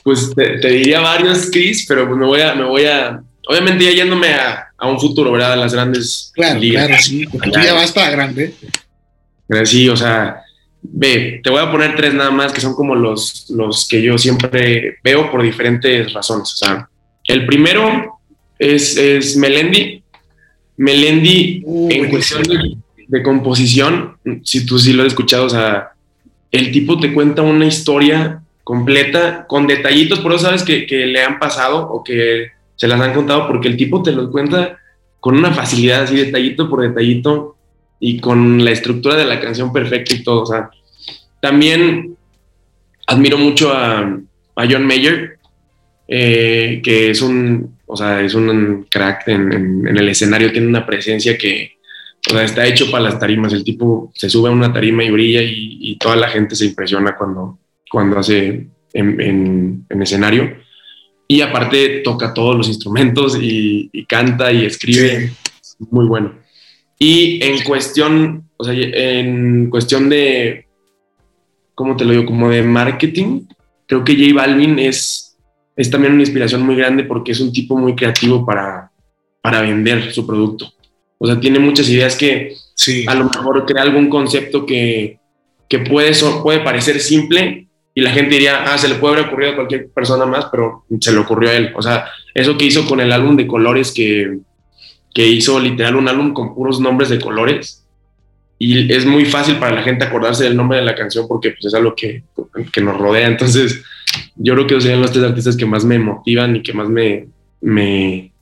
Pues 0.02 0.34
te, 0.34 0.68
diría 0.68 1.00
varios, 1.00 1.48
Chris, 1.50 1.86
pero 1.88 2.06
pues 2.06 2.18
me 2.18 2.26
voy 2.26 2.42
a, 2.42 2.54
me 2.54 2.64
voy 2.64 2.84
a, 2.84 3.22
obviamente 3.48 3.84
ya 3.86 3.92
yéndome 3.92 4.34
a, 4.34 4.66
a 4.76 4.86
un 4.86 5.00
futuro, 5.00 5.32
¿verdad? 5.32 5.54
A 5.54 5.56
las 5.56 5.72
grandes 5.72 6.30
claro, 6.34 6.60
Claro, 6.60 6.94
sí, 7.00 7.26
porque 7.26 7.50
tú 7.50 7.58
ya 7.58 7.72
vas 7.72 7.92
para 7.92 8.10
grande. 8.10 8.54
Sí, 9.64 9.88
o 9.88 9.96
sea, 9.96 10.42
Ve, 10.82 11.40
te 11.42 11.48
voy 11.48 11.60
a 11.60 11.70
poner 11.70 11.94
tres 11.94 12.12
nada 12.12 12.32
más 12.32 12.52
que 12.52 12.60
son 12.60 12.74
como 12.74 12.94
los, 12.96 13.46
los 13.48 13.86
que 13.88 14.02
yo 14.02 14.18
siempre 14.18 14.98
veo 15.02 15.30
por 15.30 15.42
diferentes 15.42 16.12
razones. 16.12 16.52
O 16.52 16.56
sea, 16.56 16.88
el 17.24 17.46
primero 17.46 18.18
es, 18.58 18.96
es 18.96 19.36
Melendi. 19.36 20.02
Melendi, 20.76 21.62
uh, 21.64 21.90
en 21.90 22.10
cuestión 22.10 22.42
de, 22.42 23.22
composición, 23.22 24.16
si 24.42 24.64
tú 24.64 24.78
sí 24.78 24.92
lo 24.92 25.02
has 25.02 25.08
escuchado, 25.08 25.46
o 25.46 25.50
sea, 25.50 25.90
el 26.50 26.72
tipo 26.72 26.98
te 26.98 27.12
cuenta 27.12 27.42
una 27.42 27.66
historia 27.66 28.42
completa 28.64 29.46
con 29.46 29.66
detallitos, 29.66 30.20
por 30.20 30.32
eso 30.32 30.44
sabes 30.46 30.62
que, 30.62 30.86
que 30.86 31.06
le 31.06 31.22
han 31.22 31.38
pasado 31.38 31.88
o 31.90 32.02
que 32.02 32.48
se 32.76 32.88
las 32.88 33.00
han 33.00 33.12
contado, 33.12 33.46
porque 33.48 33.68
el 33.68 33.76
tipo 33.76 34.02
te 34.02 34.12
lo 34.12 34.30
cuenta 34.30 34.78
con 35.20 35.36
una 35.36 35.52
facilidad, 35.52 36.04
así 36.04 36.16
detallito 36.16 36.70
por 36.70 36.80
detallito, 36.80 37.56
y 38.04 38.18
con 38.18 38.64
la 38.64 38.72
estructura 38.72 39.14
de 39.14 39.24
la 39.24 39.40
canción 39.40 39.72
perfecta 39.72 40.12
y 40.12 40.24
todo. 40.24 40.42
O 40.42 40.46
sea, 40.46 40.70
también 41.40 42.16
admiro 43.06 43.38
mucho 43.38 43.72
a, 43.72 44.18
John 44.56 44.84
Mayer, 44.84 45.38
eh, 46.08 46.80
que 46.82 47.10
es 47.10 47.22
un, 47.22 47.71
o 47.92 47.96
sea, 47.96 48.22
es 48.22 48.32
un 48.34 48.86
crack 48.88 49.28
en, 49.28 49.86
el 49.86 50.08
escenario, 50.08 50.50
tiene 50.50 50.66
una 50.66 50.86
presencia 50.86 51.36
que 51.36 51.72
o 52.26 52.30
sea, 52.30 52.42
está 52.42 52.66
hecho 52.66 52.90
para 52.90 53.04
las 53.04 53.18
tarimas. 53.18 53.52
El 53.52 53.64
tipo 53.64 54.10
se 54.14 54.30
sube 54.30 54.48
a 54.48 54.52
una 54.52 54.72
tarima 54.72 55.04
y 55.04 55.10
brilla 55.10 55.42
y, 55.42 55.94
toda 55.96 56.16
la 56.16 56.28
gente 56.28 56.56
se 56.56 56.64
impresiona 56.64 57.14
cuando, 57.16 57.58
cuando 57.90 58.18
hace 58.18 58.66
en, 58.94 59.86
escenario. 59.90 60.56
Y 61.28 61.42
aparte 61.42 62.00
toca 62.02 62.32
todos 62.32 62.56
los 62.56 62.68
instrumentos 62.68 63.38
y, 63.38 63.90
canta 64.08 64.50
y 64.52 64.64
escribe. 64.64 65.32
Muy 65.90 66.06
bueno. 66.06 66.32
Y 66.98 67.44
en 67.44 67.62
cuestión, 67.62 68.48
o 68.56 68.64
sea, 68.64 68.72
en 68.74 69.68
cuestión 69.68 70.08
de, 70.08 70.66
¿cómo 71.74 71.94
te 71.94 72.06
lo 72.06 72.12
digo? 72.12 72.24
Como 72.24 72.48
de 72.48 72.62
marketing, 72.62 73.42
creo 73.86 74.02
que 74.02 74.14
J 74.14 74.34
Balvin 74.34 74.78
es, 74.78 75.31
es 75.76 75.90
también 75.90 76.12
una 76.12 76.22
inspiración 76.22 76.62
muy 76.62 76.76
grande 76.76 77.04
porque 77.04 77.32
es 77.32 77.40
un 77.40 77.52
tipo 77.52 77.76
muy 77.76 77.94
creativo 77.94 78.44
para, 78.44 78.90
para 79.40 79.60
vender 79.62 80.12
su 80.12 80.26
producto. 80.26 80.72
O 81.18 81.26
sea, 81.26 81.38
tiene 81.38 81.58
muchas 81.58 81.88
ideas 81.88 82.16
que 82.16 82.54
sí. 82.74 83.04
a 83.06 83.14
lo 83.14 83.24
mejor 83.24 83.64
crea 83.64 83.82
algún 83.82 84.08
concepto 84.08 84.66
que, 84.66 85.18
que 85.68 85.78
puede, 85.78 86.12
puede 86.42 86.60
parecer 86.60 87.00
simple 87.00 87.68
y 87.94 88.00
la 88.00 88.10
gente 88.10 88.34
diría, 88.34 88.64
ah, 88.64 88.78
se 88.78 88.88
le 88.88 88.94
puede 88.96 89.14
haber 89.14 89.26
ocurrido 89.26 89.52
a 89.52 89.56
cualquier 89.56 89.90
persona 89.90 90.24
más, 90.24 90.46
pero 90.50 90.84
se 91.00 91.12
le 91.12 91.18
ocurrió 91.18 91.50
a 91.50 91.54
él. 91.54 91.72
O 91.76 91.82
sea, 91.82 92.06
eso 92.34 92.56
que 92.56 92.64
hizo 92.64 92.86
con 92.86 93.00
el 93.00 93.12
álbum 93.12 93.36
de 93.36 93.46
colores, 93.46 93.92
que, 93.92 94.38
que 95.14 95.26
hizo 95.26 95.60
literal 95.60 95.96
un 95.96 96.08
álbum 96.08 96.32
con 96.32 96.54
puros 96.54 96.80
nombres 96.80 97.10
de 97.10 97.20
colores. 97.20 97.86
Y 98.58 98.92
es 98.92 99.04
muy 99.04 99.24
fácil 99.26 99.56
para 99.56 99.74
la 99.74 99.82
gente 99.82 100.04
acordarse 100.04 100.44
del 100.44 100.56
nombre 100.56 100.78
de 100.78 100.84
la 100.84 100.94
canción 100.94 101.26
porque 101.28 101.50
pues, 101.50 101.66
es 101.66 101.74
algo 101.74 101.94
que, 101.94 102.22
que 102.72 102.80
nos 102.80 102.96
rodea. 102.96 103.26
Entonces, 103.26 103.82
yo 104.36 104.54
creo 104.54 104.66
que 104.66 104.80
serían 104.80 105.00
los 105.00 105.12
tres 105.12 105.24
artistas 105.24 105.56
que 105.56 105.66
más 105.66 105.84
me 105.84 105.98
motivan 105.98 106.56
y 106.56 106.62
que 106.62 106.72
más 106.72 106.88
me... 106.88 107.28
me 107.60 108.32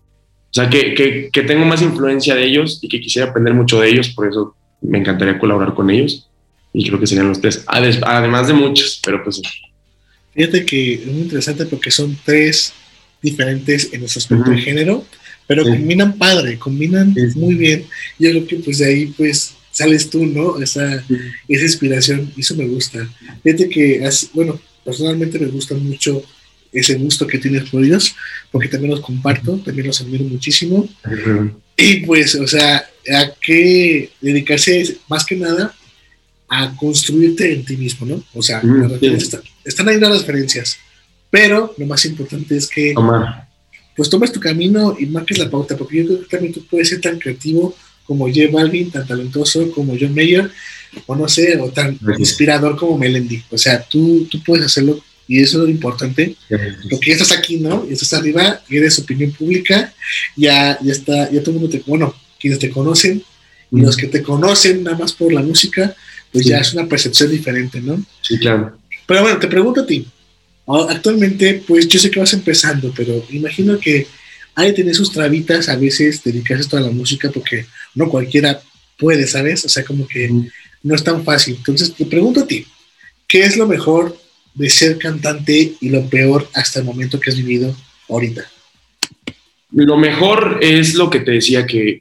o 0.50 0.52
sea, 0.52 0.68
que, 0.68 0.94
que, 0.94 1.30
que 1.32 1.42
tengo 1.42 1.64
más 1.64 1.80
influencia 1.80 2.34
de 2.34 2.44
ellos 2.44 2.80
y 2.82 2.88
que 2.88 3.00
quisiera 3.00 3.28
aprender 3.28 3.54
mucho 3.54 3.80
de 3.80 3.88
ellos, 3.88 4.08
por 4.08 4.28
eso 4.28 4.56
me 4.80 4.98
encantaría 4.98 5.38
colaborar 5.38 5.74
con 5.74 5.90
ellos 5.90 6.28
y 6.72 6.86
creo 6.86 6.98
que 6.98 7.06
serían 7.06 7.28
los 7.28 7.40
tres, 7.40 7.64
además 7.66 8.48
de 8.48 8.54
muchos, 8.54 9.00
pero 9.04 9.22
pues 9.22 9.40
Fíjate 10.32 10.64
que 10.64 10.94
es 10.94 11.06
muy 11.06 11.22
interesante 11.22 11.66
porque 11.66 11.90
son 11.90 12.16
tres 12.24 12.72
diferentes 13.20 13.92
en 13.92 14.08
su 14.08 14.18
aspecto 14.20 14.50
de 14.50 14.58
género, 14.58 15.04
pero 15.46 15.64
combinan 15.64 16.16
padre, 16.16 16.58
combinan 16.58 17.14
muy 17.34 17.56
bien. 17.56 17.84
Yo 18.18 18.30
creo 18.30 18.46
que 18.46 18.56
pues 18.56 18.78
de 18.78 18.86
ahí 18.86 19.06
pues 19.06 19.54
sales 19.72 20.08
tú, 20.08 20.24
¿no? 20.24 20.62
Esa, 20.62 21.04
esa 21.48 21.64
inspiración, 21.64 22.32
eso 22.36 22.54
me 22.54 22.66
gusta. 22.66 23.08
Fíjate 23.42 23.68
que, 23.68 24.08
bueno, 24.32 24.60
personalmente 24.90 25.38
me 25.38 25.46
gusta 25.46 25.74
mucho 25.74 26.22
ese 26.72 26.94
gusto 26.94 27.26
que 27.26 27.38
tienes 27.38 27.68
por 27.70 27.82
ellos, 27.84 28.14
porque 28.50 28.68
también 28.68 28.92
los 28.92 29.00
comparto, 29.00 29.58
también 29.58 29.86
los 29.86 30.00
admiro 30.00 30.24
muchísimo. 30.24 30.88
Y 31.76 32.04
pues, 32.06 32.34
o 32.34 32.46
sea, 32.46 32.76
a 33.12 33.32
qué 33.40 34.10
dedicarse 34.20 34.98
más 35.08 35.24
que 35.24 35.36
nada 35.36 35.74
a 36.48 36.74
construirte 36.76 37.52
en 37.52 37.64
ti 37.64 37.76
mismo, 37.76 38.06
¿no? 38.06 38.22
O 38.34 38.42
sea, 38.42 38.62
están, 39.64 39.88
ahí 39.88 40.00
las 40.00 40.20
referencias, 40.20 40.78
pero 41.30 41.72
lo 41.78 41.86
más 41.86 42.04
importante 42.04 42.56
es 42.56 42.66
que 42.66 42.94
pues 43.96 44.08
tomes 44.08 44.32
tu 44.32 44.40
camino 44.40 44.96
y 44.98 45.06
marques 45.06 45.38
la 45.38 45.50
pauta, 45.50 45.76
porque 45.76 45.98
yo 45.98 46.06
creo 46.06 46.20
que 46.20 46.26
también 46.26 46.52
tú 46.54 46.64
puedes 46.66 46.88
ser 46.88 47.00
tan 47.00 47.18
creativo 47.18 47.76
como 48.04 48.26
J 48.26 48.48
Balvin, 48.50 48.90
tan 48.90 49.06
talentoso 49.06 49.70
como 49.72 49.96
John 50.00 50.14
Mayer, 50.14 50.50
o 51.06 51.14
no 51.14 51.28
sé, 51.28 51.58
o 51.58 51.70
tan 51.70 51.98
inspirador 52.18 52.76
como 52.76 52.98
Melendi. 52.98 53.42
O 53.50 53.58
sea, 53.58 53.82
tú, 53.82 54.26
tú 54.30 54.42
puedes 54.42 54.66
hacerlo 54.66 55.02
y 55.30 55.40
eso 55.40 55.58
es 55.58 55.64
lo 55.64 55.70
importante, 55.70 56.34
porque 56.90 57.10
ya 57.10 57.12
estás 57.12 57.30
aquí, 57.30 57.58
¿no? 57.58 57.86
Y 57.88 57.92
estás 57.92 58.14
arriba, 58.14 58.60
y 58.68 58.78
eres 58.78 58.98
opinión 58.98 59.30
pública, 59.30 59.94
ya, 60.36 60.76
ya 60.82 60.90
está, 60.92 61.30
ya 61.30 61.40
todo 61.40 61.54
el 61.54 61.60
mundo 61.60 61.68
te, 61.68 61.84
bueno, 61.86 62.12
quienes 62.40 62.58
te 62.58 62.68
conocen, 62.68 63.22
y 63.70 63.80
los 63.80 63.96
que 63.96 64.08
te 64.08 64.22
conocen 64.22 64.82
nada 64.82 64.98
más 64.98 65.12
por 65.12 65.32
la 65.32 65.40
música, 65.40 65.94
pues 66.32 66.44
ya 66.46 66.58
es 66.58 66.74
una 66.74 66.88
percepción 66.88 67.30
diferente, 67.30 67.80
¿no? 67.80 68.04
Sí, 68.22 68.38
claro. 68.38 68.76
Pero 69.06 69.22
bueno, 69.22 69.38
te 69.38 69.46
pregunto 69.46 69.82
a 69.82 69.86
ti. 69.86 70.04
Actualmente, 70.88 71.62
pues 71.66 71.86
yo 71.86 72.00
sé 72.00 72.10
que 72.10 72.18
vas 72.18 72.32
empezando, 72.32 72.92
pero 72.96 73.24
imagino 73.30 73.78
que 73.78 74.08
hay 74.56 74.70
que 74.70 74.78
tener 74.78 74.96
sus 74.96 75.12
trabitas 75.12 75.68
a 75.68 75.76
veces 75.76 76.24
dedicarse 76.24 76.68
toda 76.68 76.82
la 76.82 76.90
música 76.90 77.30
porque 77.30 77.66
no 77.94 78.08
cualquiera 78.08 78.60
puede, 78.98 79.28
¿sabes? 79.28 79.64
O 79.64 79.68
sea, 79.68 79.84
como 79.84 80.08
que 80.08 80.28
no 80.82 80.94
es 80.94 81.04
tan 81.04 81.24
fácil. 81.24 81.56
Entonces, 81.56 81.94
te 81.94 82.06
pregunto 82.06 82.40
a 82.40 82.46
ti, 82.46 82.66
¿qué 83.26 83.42
es 83.42 83.56
lo 83.56 83.66
mejor 83.66 84.16
de 84.54 84.70
ser 84.70 84.98
cantante 84.98 85.74
y 85.80 85.88
lo 85.88 86.08
peor 86.08 86.48
hasta 86.54 86.80
el 86.80 86.84
momento 86.84 87.20
que 87.20 87.30
has 87.30 87.36
vivido 87.36 87.74
ahorita? 88.08 88.42
Lo 89.72 89.96
mejor 89.96 90.58
es 90.60 90.94
lo 90.94 91.10
que 91.10 91.20
te 91.20 91.32
decía, 91.32 91.66
que, 91.66 92.00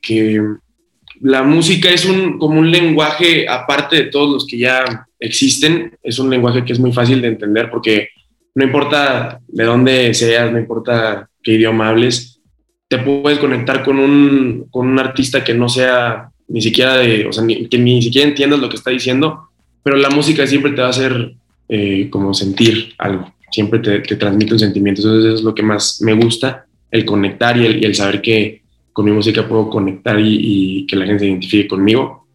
la 1.21 1.43
música 1.43 1.89
es 1.89 2.05
un, 2.05 2.39
como 2.39 2.59
un 2.59 2.71
lenguaje 2.71 3.45
aparte 3.49 3.97
de 3.97 4.03
todos 4.03 4.31
los 4.31 4.47
que 4.47 4.57
ya 4.57 5.05
existen, 5.19 5.97
es 6.01 6.17
un 6.17 6.29
lenguaje 6.29 6.63
que 6.63 6.71
es 6.71 6.79
muy 6.79 6.93
fácil 6.93 7.21
de 7.21 7.27
entender 7.27 7.69
porque 7.69 8.07
no 8.55 8.63
importa 8.63 9.41
de 9.47 9.63
dónde 9.65 10.13
seas, 10.13 10.49
no 10.49 10.57
importa 10.57 11.29
qué 11.43 11.55
idioma 11.55 11.89
hables, 11.89 12.39
te 12.87 12.99
puedes 12.99 13.37
conectar 13.39 13.83
con 13.83 13.99
un, 13.99 14.67
con 14.71 14.87
un 14.87 14.97
artista 14.97 15.43
que 15.43 15.53
no 15.53 15.67
sea 15.67 16.31
ni 16.49 16.61
siquiera 16.61 16.97
de, 16.97 17.25
o 17.27 17.31
sea, 17.31 17.45
que 17.45 17.77
ni 17.77 18.01
siquiera 18.01 18.27
entiendas 18.27 18.59
lo 18.59 18.69
que 18.69 18.75
está 18.75 18.91
diciendo, 18.91 19.49
pero 19.83 19.95
la 19.95 20.09
música 20.09 20.45
siempre 20.45 20.71
te 20.71 20.81
va 20.81 20.87
a 20.87 20.91
hacer 20.91 21.33
eh, 21.69 22.07
como 22.09 22.33
sentir 22.33 22.93
algo, 22.97 23.33
siempre 23.51 23.79
te, 23.79 24.15
transmite 24.15 24.53
un 24.53 24.59
sentimiento, 24.59 25.01
entonces 25.01 25.25
eso 25.25 25.35
es 25.35 25.43
lo 25.43 25.55
que 25.55 25.63
más 25.63 26.01
me 26.01 26.13
gusta, 26.13 26.65
el 26.91 27.05
conectar 27.05 27.55
y 27.57 27.65
el, 27.65 27.83
y 27.83 27.85
el 27.85 27.95
saber 27.95 28.21
que, 28.21 28.59
con 28.99 29.05
mi 29.05 29.11
música 29.11 29.47
puedo 29.47 29.69
conectar 29.69 30.19
y, 30.19 30.85
que 30.85 30.97
la 30.97 31.05
gente 31.05 31.19
se 31.19 31.29
identifique 31.29 31.69
conmigo. 31.69 32.27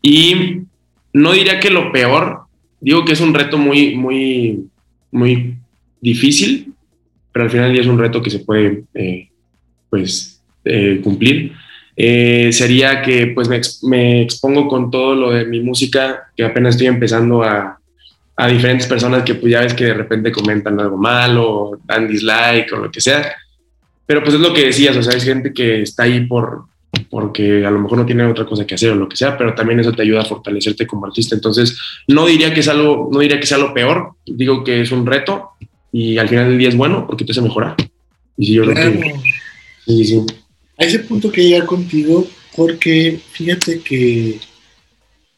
Y 0.00 0.62
no 1.12 1.32
diría 1.32 1.60
que 1.60 1.68
lo 1.68 1.92
peor, 1.92 2.44
digo 2.80 3.04
que 3.04 3.12
es 3.12 3.20
un 3.20 3.34
reto 3.34 3.58
muy, 3.58 3.94
muy, 3.94 4.64
muy 5.10 5.56
difícil, 6.00 6.72
pero 7.30 7.44
al 7.44 7.50
final 7.50 7.72
día 7.72 7.82
es 7.82 7.86
un 7.86 7.98
reto 7.98 8.22
que 8.22 8.30
se 8.30 8.38
puede, 8.38 8.84
eh, 8.94 9.28
pues, 9.90 10.42
eh, 10.64 11.00
cumplir. 11.04 11.52
Eh, 12.00 12.52
sería 12.52 13.02
que 13.02 13.26
pues 13.34 13.48
me, 13.48 13.60
me, 13.82 14.22
expongo 14.22 14.68
con 14.68 14.88
todo 14.88 15.16
lo 15.16 15.30
de 15.32 15.44
mi 15.44 15.60
música, 15.60 16.30
que 16.36 16.44
apenas 16.44 16.76
estoy 16.76 16.86
empezando 16.86 17.42
a, 17.42 17.78
a 18.36 18.46
diferentes 18.46 18.86
personas 18.86 19.24
que 19.24 19.34
pues 19.34 19.50
ya 19.50 19.62
ves 19.62 19.74
que 19.74 19.86
de 19.86 19.94
repente 19.94 20.30
comentan 20.30 20.78
algo 20.78 20.96
malo, 20.96 21.80
dan 21.84 22.06
dislike 22.06 22.72
o 22.72 22.76
lo 22.76 22.90
que 22.90 23.00
sea 23.00 23.34
pero 24.08 24.22
pues 24.22 24.36
es 24.36 24.40
lo 24.40 24.54
que 24.54 24.64
decías, 24.64 24.96
o 24.96 25.02
sea, 25.02 25.12
hay 25.12 25.20
gente 25.20 25.52
que 25.52 25.82
está 25.82 26.04
ahí 26.04 26.24
por, 26.24 26.64
porque 27.10 27.66
a 27.66 27.70
lo 27.70 27.78
mejor 27.78 27.98
no 27.98 28.06
tiene 28.06 28.24
otra 28.24 28.46
cosa 28.46 28.66
que 28.66 28.74
hacer 28.74 28.92
o 28.92 28.94
lo 28.94 29.06
que 29.06 29.16
sea, 29.16 29.36
pero 29.36 29.54
también 29.54 29.80
eso 29.80 29.92
te 29.92 30.00
ayuda 30.00 30.22
a 30.22 30.24
fortalecerte 30.24 30.86
como 30.86 31.04
artista. 31.04 31.34
Entonces, 31.34 31.78
no 32.06 32.24
diría 32.24 32.54
que 32.54 32.60
es 32.60 32.68
algo, 32.68 33.10
no 33.12 33.20
diría 33.20 33.38
que 33.38 33.46
sea 33.46 33.58
lo 33.58 33.74
peor, 33.74 34.14
digo 34.24 34.64
que 34.64 34.80
es 34.80 34.92
un 34.92 35.04
reto 35.04 35.50
y 35.92 36.16
al 36.16 36.26
final 36.26 36.48
del 36.48 36.56
día 36.56 36.70
es 36.70 36.76
bueno 36.76 37.06
porque 37.06 37.26
te 37.26 37.32
hace 37.32 37.42
mejorar. 37.42 37.76
Y 38.38 38.46
sí, 38.46 38.52
yo 38.54 38.62
creo 38.62 38.74
que... 38.76 39.14
Sí, 39.84 40.04
sí. 40.06 40.26
A 40.78 40.84
ese 40.84 41.00
punto 41.00 41.30
que 41.30 41.42
llegar 41.42 41.66
contigo, 41.66 42.28
porque 42.56 43.20
fíjate 43.32 43.80
que 43.80 44.38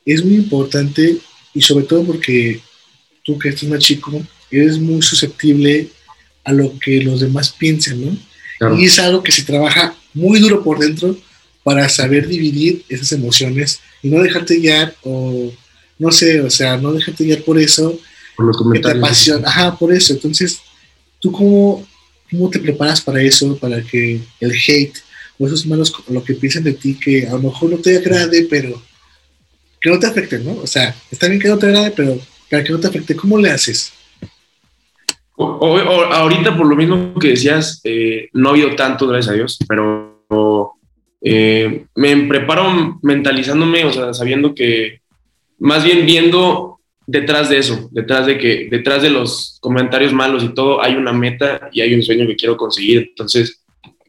es 0.05 0.25
muy 0.25 0.35
importante 0.35 1.17
y 1.55 1.63
sobre 1.63 1.85
todo 1.85 2.05
porque 2.05 2.61
tú 3.25 3.39
que 3.39 3.49
estás 3.49 3.69
más 3.69 3.81
chico, 3.81 4.23
eres 4.51 4.79
muy 4.79 5.03
susceptible 5.03 5.89
a 6.45 6.53
lo 6.53 6.79
que 6.79 7.03
los 7.03 7.21
demás 7.21 7.51
piensen, 7.51 8.05
¿no? 8.05 8.77
Y 8.77 8.85
es 8.85 8.99
algo 8.99 9.23
que 9.23 9.33
se 9.33 9.43
trabaja 9.43 9.95
muy 10.13 10.39
duro 10.41 10.63
por 10.63 10.79
dentro 10.79 11.17
para 11.63 11.89
saber 11.89 12.27
dividir 12.27 12.85
esas 12.89 13.13
emociones 13.13 13.81
y 14.03 14.09
no 14.09 14.23
dejarte 14.23 14.57
guiar 14.57 14.95
o 15.03 15.53
no 15.99 16.11
sé, 16.11 16.41
o 16.41 16.51
sea, 16.51 16.77
no 16.77 16.93
dejarte 16.93 17.25
guiar 17.25 17.43
por 17.43 17.59
eso. 17.59 17.99
Por 18.37 18.47
los 18.47 18.57
comentarios. 18.57 19.31
Ajá, 19.45 19.77
por 19.77 19.93
eso. 19.93 20.13
Entonces, 20.13 20.61
¿tú 21.19 21.31
cómo, 21.31 21.87
cómo 22.31 22.51
te 22.51 22.59
preparas 22.59 23.01
para 23.01 23.23
eso? 23.23 23.57
Para 23.57 23.83
que 23.83 24.21
el 24.41 24.53
hate 24.53 24.97
esos 25.47 25.67
malos, 25.67 25.93
lo 26.09 26.23
que 26.23 26.35
piensan 26.35 26.65
de 26.65 26.75
ti, 26.75 26.99
que 26.99 27.27
a 27.27 27.33
lo 27.33 27.39
mejor 27.39 27.71
no 27.71 27.79
te 27.79 27.97
agrade, 27.97 28.47
pero 28.49 28.81
que 29.81 29.91
no 29.91 29.99
te 29.99 30.07
afecte, 30.07 30.39
¿no? 30.39 30.53
O 30.63 30.67
sea, 30.67 30.95
está 31.11 31.29
bien 31.29 31.41
que 31.41 31.49
no 31.49 31.59
te 31.59 31.67
agrade, 31.67 31.93
pero 31.97 32.19
para 32.51 32.63
que 32.63 32.73
no 32.73 32.81
te 32.81 32.89
afecte, 32.89 33.17
¿cómo 33.17 33.39
le 33.39 33.51
haces? 33.51 33.93
Ahorita, 35.37 36.57
por 36.57 36.67
lo 36.67 36.77
mismo 36.77 37.15
que 37.19 37.29
decías, 37.29 37.81
eh, 37.85 38.29
no 38.35 38.51
ha 38.51 38.53
habido 38.53 38.75
tanto, 38.75 39.07
gracias 39.07 39.33
a 39.33 39.37
Dios, 39.37 39.59
pero 39.67 40.77
eh, 41.23 41.87
me 41.95 42.17
preparo 42.27 42.99
mentalizándome, 43.03 43.85
o 43.85 43.93
sea, 43.93 44.13
sabiendo 44.13 44.55
que, 44.55 45.01
más 45.59 45.85
bien 45.85 46.05
viendo 46.05 46.81
detrás 47.07 47.49
de 47.49 47.59
eso, 47.59 47.89
detrás 47.91 48.27
de 48.27 48.39
que, 48.39 48.69
detrás 48.71 49.03
de 49.03 49.11
los 49.11 49.59
comentarios 49.61 50.13
malos 50.13 50.45
y 50.45 50.51
todo, 50.51 50.83
hay 50.83 50.95
una 50.95 51.13
meta 51.13 51.71
y 51.73 51.81
hay 51.81 51.95
un 51.95 52.03
sueño 52.03 52.27
que 52.27 52.37
quiero 52.37 52.57
conseguir. 52.57 53.09
Entonces, 53.09 53.60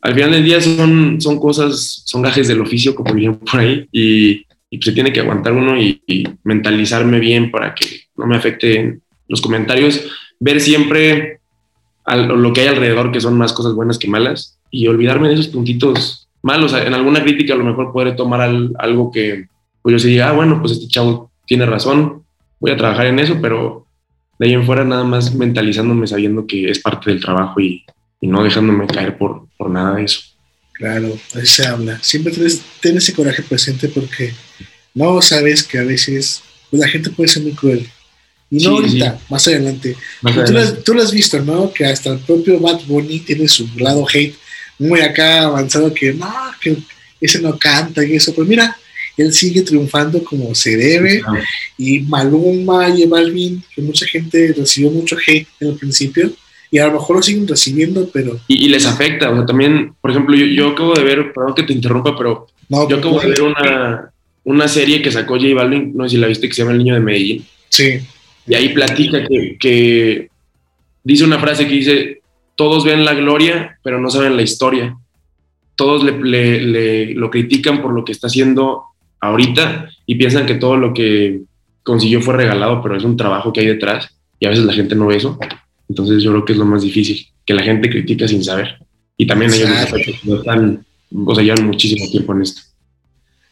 al 0.02 0.14
final 0.14 0.32
del 0.32 0.44
día 0.44 0.60
son, 0.62 1.22
son 1.22 1.40
cosas, 1.40 2.04
son 2.06 2.22
gajes 2.22 2.48
del 2.48 2.62
oficio, 2.62 2.96
como 2.96 3.14
dirían 3.14 3.36
por 3.38 3.60
ahí, 3.60 3.88
y, 3.92 4.46
y 4.72 4.82
se 4.82 4.94
tiene 4.94 5.12
que 5.12 5.20
aguantar 5.20 5.54
uno 5.54 5.80
y, 5.80 6.02
mentalizarme 6.44 7.20
bien 7.20 7.52
para 7.52 7.76
que 7.76 7.86
no 8.16 8.26
me 8.26 8.36
afecten 8.36 9.02
los 9.28 9.42
comentarios 9.42 10.02
ver 10.40 10.60
siempre 10.60 11.40
lo 12.08 12.52
que 12.52 12.62
hay 12.62 12.68
alrededor, 12.68 13.12
que 13.12 13.22
son 13.22 13.38
más 13.38 13.54
cosas 13.54 13.74
buenas 13.74 14.00
que 14.00 14.08
malas, 14.08 14.58
y 14.72 14.88
olvidarme 14.88 15.28
de 15.28 15.36
esos 15.36 15.50
puntitos 15.50 16.28
malos. 16.42 16.74
En 16.74 16.94
alguna 16.94 17.22
crítica 17.22 17.54
a 17.54 17.58
lo 17.58 17.64
mejor 17.64 17.94
podré 17.94 18.14
tomar 18.14 18.42
algo 18.42 19.12
que 19.12 19.46
pues 19.82 19.94
yo 19.94 20.00
se 20.00 20.08
diga, 20.08 20.30
ah, 20.30 20.34
bueno, 20.34 20.60
pues 20.62 20.74
este 20.74 20.88
chavo 20.88 21.32
tiene 21.46 21.66
razón, 21.66 22.24
voy 22.60 22.72
a 22.72 22.78
trabajar 22.78 23.08
en 23.08 23.20
eso, 23.20 23.38
pero 23.42 23.86
de 24.40 24.48
ahí 24.48 24.54
en 24.54 24.66
fuera 24.66 24.84
nada 24.84 25.04
más 25.04 25.36
mentalizándome, 25.36 26.08
sabiendo 26.08 26.48
que 26.48 26.70
es 26.70 26.80
parte 26.80 27.12
del 27.12 27.22
trabajo 27.22 27.60
y, 27.60 27.84
no 28.22 28.44
dejándome 28.44 28.86
caer 28.86 29.18
por, 29.18 29.48
por 29.62 29.70
nada 29.70 29.96
de 29.96 30.06
eso. 30.06 30.22
Claro, 30.74 31.16
así 31.36 31.46
se 31.46 31.68
habla. 31.68 32.00
Siempre 32.02 32.34
tienes, 32.34 32.64
ese 32.82 33.14
coraje 33.14 33.44
presente 33.44 33.88
porque 33.90 34.34
no 34.96 35.22
sabes 35.22 35.62
que 35.62 35.78
a 35.78 35.84
veces 35.84 36.42
pues, 36.72 36.82
la 36.82 36.88
gente 36.88 37.12
puede 37.12 37.30
ser 37.30 37.44
muy 37.44 37.52
cruel. 37.52 37.88
Y 38.50 38.64
no 38.64 38.72
ahorita, 38.72 39.20
más 39.30 39.48
adelante. 39.48 39.96
tú, 40.84 40.96
Lo, 40.96 41.04
has 41.04 41.12
visto, 41.12 41.40
¿no? 41.44 41.72
Que 41.72 41.86
hasta 41.86 42.10
el 42.10 42.20
propio 42.20 42.60
Bad 42.60 42.82
Bunny 42.88 43.20
tiene 43.20 43.48
su 43.48 43.70
lado 43.78 44.04
hate 44.12 44.36
muy 44.80 45.00
acá 45.02 45.44
avanzado 45.44 45.94
que 45.94 46.12
no, 46.12 46.34
que 46.60 46.76
ese 47.22 47.40
no 47.40 47.60
canta 47.60 48.04
y 48.04 48.16
eso. 48.16 48.34
Pues 48.34 48.48
mira, 48.48 48.76
él 49.18 49.32
sigue 49.32 49.62
triunfando 49.62 50.24
como 50.24 50.56
se 50.56 50.76
debe. 50.76 51.22
Y 51.78 52.00
Maluma 52.00 52.90
y 52.90 53.06
Balvin, 53.06 53.64
que 53.76 53.84
mucha 53.84 54.08
gente 54.08 54.56
recibió 54.58 54.90
mucho 54.90 55.16
hate 55.16 55.48
en 55.60 55.68
el 55.68 55.76
principio, 55.76 56.34
y 56.72 56.80
a 56.80 56.88
lo 56.88 56.94
mejor 56.94 57.18
lo 57.18 57.22
siguen 57.22 57.48
recibiendo, 57.48 58.10
pero... 58.14 58.40
Y, 58.48 58.70
les 58.70 58.86
afecta, 58.86 59.30
o 59.30 59.36
sea, 59.36 59.46
también, 59.46 59.94
por 60.00 60.10
ejemplo, 60.10 60.36
yo, 60.38 60.70
acabo 60.70 60.94
de 60.94 61.04
ver, 61.04 61.34
perdón 61.34 61.54
que 61.54 61.64
te 61.64 61.74
interrumpa, 61.74 62.18
pero 62.18 62.48
yo 62.70 62.98
acabo 62.98 63.20
de 63.20 63.28
ver 63.28 63.42
una, 63.42 64.14
una 64.46 64.68
serie 64.70 65.02
que 65.02 65.12
sacó 65.12 65.36
J 65.36 65.54
Balvin, 65.54 65.92
no 65.94 66.06
sé 66.06 66.12
si 66.12 66.18
la 66.18 66.28
viste, 66.28 66.48
que 66.48 66.54
se 66.54 66.62
llama 66.62 66.72
El 66.72 66.78
Niño 66.78 66.94
de 66.94 67.02
Medellín. 67.02 67.46
Sí. 67.68 68.00
Y 68.48 68.54
ahí 68.56 68.70
platica 68.70 69.28
que, 69.28 69.58
que 69.60 70.30
dice 71.04 71.26
una 71.26 71.40
frase 71.40 71.68
que 71.68 71.74
dice, 71.74 72.22
todos 72.56 72.86
ven 72.86 73.04
la 73.04 73.16
gloria, 73.16 73.78
pero 73.84 74.00
no 74.00 74.10
saben 74.10 74.38
la 74.38 74.42
historia. 74.42 74.96
Todos 75.76 76.06
le, 76.06 76.62
le, 76.62 77.14
lo 77.16 77.30
critican 77.30 77.82
por 77.82 77.92
lo 77.92 78.06
que 78.06 78.14
está 78.14 78.28
haciendo 78.28 78.84
ahorita 79.20 79.90
y 80.06 80.16
piensan 80.16 80.46
que 80.46 80.56
todo 80.56 80.78
lo 80.78 80.94
que 80.94 81.42
consiguió 81.84 82.22
fue 82.22 82.36
regalado, 82.36 82.82
pero 82.82 82.96
es 82.96 83.04
un 83.04 83.18
trabajo 83.18 83.52
que 83.52 83.60
hay 83.60 83.68
detrás 83.68 84.16
y 84.40 84.46
a 84.46 84.50
veces 84.50 84.64
la 84.64 84.74
gente 84.74 84.96
no 84.96 85.08
ve 85.08 85.18
eso. 85.18 85.38
Entonces 85.92 86.24
yo 86.24 86.32
creo 86.32 86.46
que 86.46 86.54
es 86.54 86.58
lo 86.58 86.64
más 86.64 86.84
difícil, 86.84 87.28
que 87.46 87.54
la 87.54 87.64
gente 87.64 87.90
critica 87.90 88.26
sin 88.26 88.42
saber. 88.42 88.78
Y 89.18 89.28
también 89.28 89.54
ellos 89.54 89.70
no 90.24 90.38
están, 90.38 90.86
o 91.14 91.36
sea, 91.36 91.44
llevan 91.44 91.68
muchísimo 91.68 92.10
tiempo 92.10 92.34
en 92.34 92.44
esto. 92.44 92.62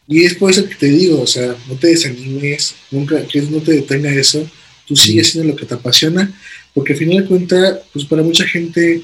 Y 0.08 0.24
es 0.24 0.34
por 0.36 0.50
eso 0.50 0.66
que 0.66 0.74
te 0.74 0.86
digo, 0.86 1.20
o 1.20 1.26
sea, 1.26 1.54
no 1.68 1.74
te 1.74 1.88
desanimes, 1.88 2.76
nunca, 2.90 3.22
que 3.26 3.42
no 3.42 3.58
te 3.58 3.72
detenga 3.72 4.10
eso, 4.10 4.50
tú 4.86 4.96
sigues 4.96 5.28
haciendo 5.28 5.52
lo 5.52 5.56
que 5.56 5.66
te 5.66 5.74
apasiona, 5.74 6.32
porque 6.72 6.94
al 6.94 6.98
final 6.98 7.22
de 7.22 7.28
cuentas, 7.28 7.78
pues 7.92 8.06
para 8.06 8.22
mucha 8.22 8.46
gente, 8.46 9.02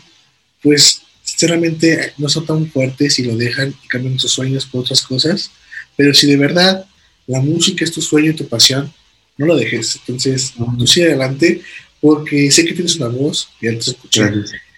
pues 0.62 1.02
sinceramente 1.22 2.14
no 2.16 2.30
son 2.30 2.46
tan 2.46 2.66
fuertes 2.70 3.18
y 3.18 3.24
lo 3.24 3.36
dejan 3.36 3.74
y 3.84 3.88
cambian 3.88 4.18
sus 4.18 4.32
sueños 4.32 4.64
por 4.64 4.80
otras 4.80 5.02
cosas, 5.02 5.50
pero 5.94 6.14
si 6.14 6.26
de 6.26 6.38
verdad 6.38 6.86
la 7.26 7.42
música 7.42 7.84
es 7.84 7.92
tu 7.92 8.00
sueño 8.00 8.30
y 8.30 8.34
tu 8.34 8.48
pasión, 8.48 8.90
no 9.36 9.44
lo 9.44 9.56
dejes, 9.56 10.00
entonces 10.06 10.54
tú 10.78 10.86
sigue 10.86 11.08
adelante, 11.08 11.60
porque 12.00 12.50
sé 12.50 12.64
que 12.64 12.74
tienes 12.74 12.96
una 12.96 13.08
voz, 13.08 13.48
y 13.60 13.68
antes 13.68 13.88
escuché. 13.88 14.22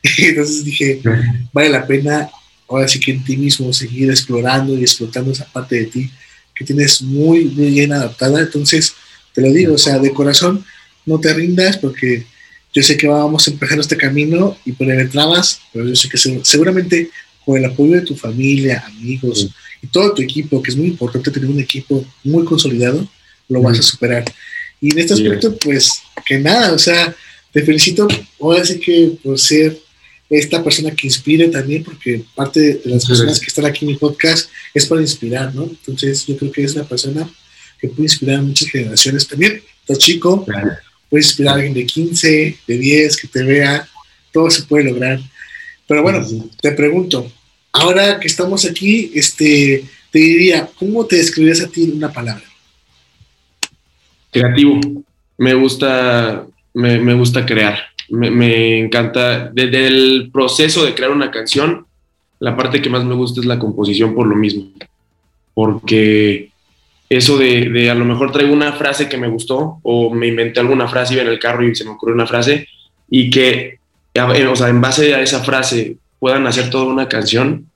Entonces 0.19 0.65
dije, 0.65 1.01
vale 1.53 1.71
la 1.71 1.87
pena 1.87 2.31
ahora 2.69 2.87
sí 2.87 3.01
que 3.01 3.13
en 3.13 3.25
ti 3.25 3.37
mismo 3.37 3.73
seguir 3.73 4.11
explorando 4.11 4.77
y 4.77 4.83
explotando 4.83 5.33
esa 5.33 5.47
parte 5.47 5.77
de 5.77 5.85
ti 5.87 6.11
que 6.55 6.65
tienes 6.65 7.03
muy, 7.03 7.45
bien 7.45 7.93
adaptada. 7.93 8.41
Entonces, 8.41 8.95
te 9.33 9.41
lo 9.41 9.53
digo, 9.53 9.75
o 9.75 9.79
sea, 9.79 9.99
de 9.99 10.13
corazón, 10.13 10.65
no 11.07 11.19
te 11.19 11.33
rindas 11.33 11.79
porque 11.79 12.27
yo 12.75 12.83
sé 12.83 12.97
que 12.97 13.07
vamos 13.07 13.47
a 13.47 13.51
empezar 13.53 13.79
este 13.79 13.97
camino 13.97 14.59
y 14.65 14.73
poner 14.73 15.09
trabas, 15.09 15.61
pero 15.73 15.89
yo 15.89 15.97
sé 15.97 16.09
que 16.09 16.19
seguramente 16.19 17.11
con 17.45 17.57
el 17.57 17.65
apoyo 17.65 17.95
de 17.95 18.03
tu 18.03 18.15
familia, 18.15 18.85
amigos 18.87 19.49
y 19.81 19.87
todo 19.87 20.13
tu 20.13 20.23
equipo, 20.23 20.63
que 20.63 20.71
es 20.71 20.77
muy 20.77 20.89
importante 20.89 21.31
tener 21.31 21.49
un 21.49 21.61
equipo 21.61 22.05
muy 22.25 22.45
consolidado, 22.45 23.09
lo 23.49 23.63
vas 23.63 23.79
a 23.79 23.83
superar. 23.83 24.25
Y 24.81 24.93
en 24.93 24.99
este 24.99 25.15
aspecto, 25.15 25.57
pues, 25.57 26.03
que 26.25 26.39
nada, 26.39 26.73
o 26.73 26.79
sea, 26.79 27.15
te 27.53 27.63
felicito, 27.63 28.07
ahora 28.41 28.65
sí 28.65 28.79
que 28.79 29.19
por 29.23 29.39
ser 29.39 29.79
esta 30.31 30.63
persona 30.63 30.91
que 30.91 31.07
inspire 31.07 31.49
también, 31.49 31.83
porque 31.83 32.23
parte 32.35 32.61
de 32.61 32.81
las 32.85 33.07
personas 33.07 33.41
que 33.41 33.47
están 33.47 33.65
aquí 33.65 33.85
en 33.85 33.93
mi 33.93 33.97
podcast 33.97 34.51
es 34.75 34.87
para 34.87 35.01
inspirar, 35.01 35.55
¿no? 35.55 35.65
Entonces, 35.65 36.27
yo 36.27 36.37
creo 36.37 36.53
que 36.53 36.65
es 36.65 36.75
una 36.75 36.85
persona 36.85 37.29
que 37.81 37.89
puede 37.89 38.05
inspirar 38.05 38.37
a 38.37 38.43
muchas 38.43 38.69
generaciones 38.69 39.27
también. 39.27 39.63
Estás 39.81 39.99
chico, 39.99 40.45
puede 41.09 41.25
inspirar 41.25 41.55
a 41.55 41.57
alguien 41.57 41.75
de 41.75 41.87
15, 41.87 42.59
de 42.67 42.79
10, 42.79 43.17
que 43.17 43.29
te 43.29 43.43
vea, 43.43 43.89
todo 44.33 44.51
se 44.51 44.63
puede 44.63 44.85
lograr. 44.85 45.21
Pero 45.87 46.03
bueno, 46.03 46.27
te 46.61 46.73
pregunto, 46.73 47.33
ahora 47.73 48.21
que 48.21 48.29
estamos 48.29 48.67
aquí, 48.67 49.11
este, 49.15 49.85
te 50.11 50.19
diría, 50.19 50.69
¿cómo 50.79 51.07
te 51.07 51.17
describías 51.17 51.63
a 51.63 51.69
ti 51.69 51.85
en 51.85 51.93
una 51.93 52.13
palabra? 52.13 52.45
Creativo. 54.41 54.81
Me 55.39 55.55
gusta, 55.55 56.47
me, 56.75 57.15
gusta 57.15 57.47
crear. 57.47 57.79
Me, 58.09 58.79
encanta. 58.79 59.51
Desde 59.53 59.87
el 59.87 60.31
proceso 60.33 60.85
de 60.85 60.95
crear 60.95 61.11
una 61.11 61.31
canción, 61.31 61.87
la 62.41 62.57
parte 62.57 62.83
que 62.83 62.91
más 62.91 63.05
me 63.05 63.15
gusta 63.15 63.41
es 63.41 63.47
la 63.47 63.59
composición 63.59 64.15
por 64.15 64.27
lo 64.27 64.37
mismo. 64.37 64.71
Porque 65.55 66.51
eso 67.09 67.39
de, 67.39 67.91
a 67.91 67.95
lo 67.95 68.05
mejor 68.05 68.33
traigo 68.33 68.53
una 68.53 68.73
frase 68.73 69.09
que 69.09 69.17
me 69.17 69.29
gustó 69.29 69.79
o 69.83 70.13
me 70.13 70.29
inventé 70.29 70.61
alguna 70.61 70.89
frase, 70.89 71.15
iba 71.15 71.23
en 71.23 71.29
el 71.29 71.39
carro 71.39 71.67
y 71.67 71.75
se 71.75 71.85
me 71.85 71.91
ocurrió 71.91 72.15
una 72.15 72.27
frase 72.27 72.67
y 73.11 73.31
que, 73.31 73.79
o 74.15 74.57
sea, 74.57 74.69
en 74.69 74.81
base 74.81 75.15
a 75.15 75.23
esa 75.23 75.43
frase 75.43 75.97
puedan 76.19 76.47
hacer 76.47 76.69
toda 76.71 76.85
una 76.85 77.09
canción, 77.09 77.71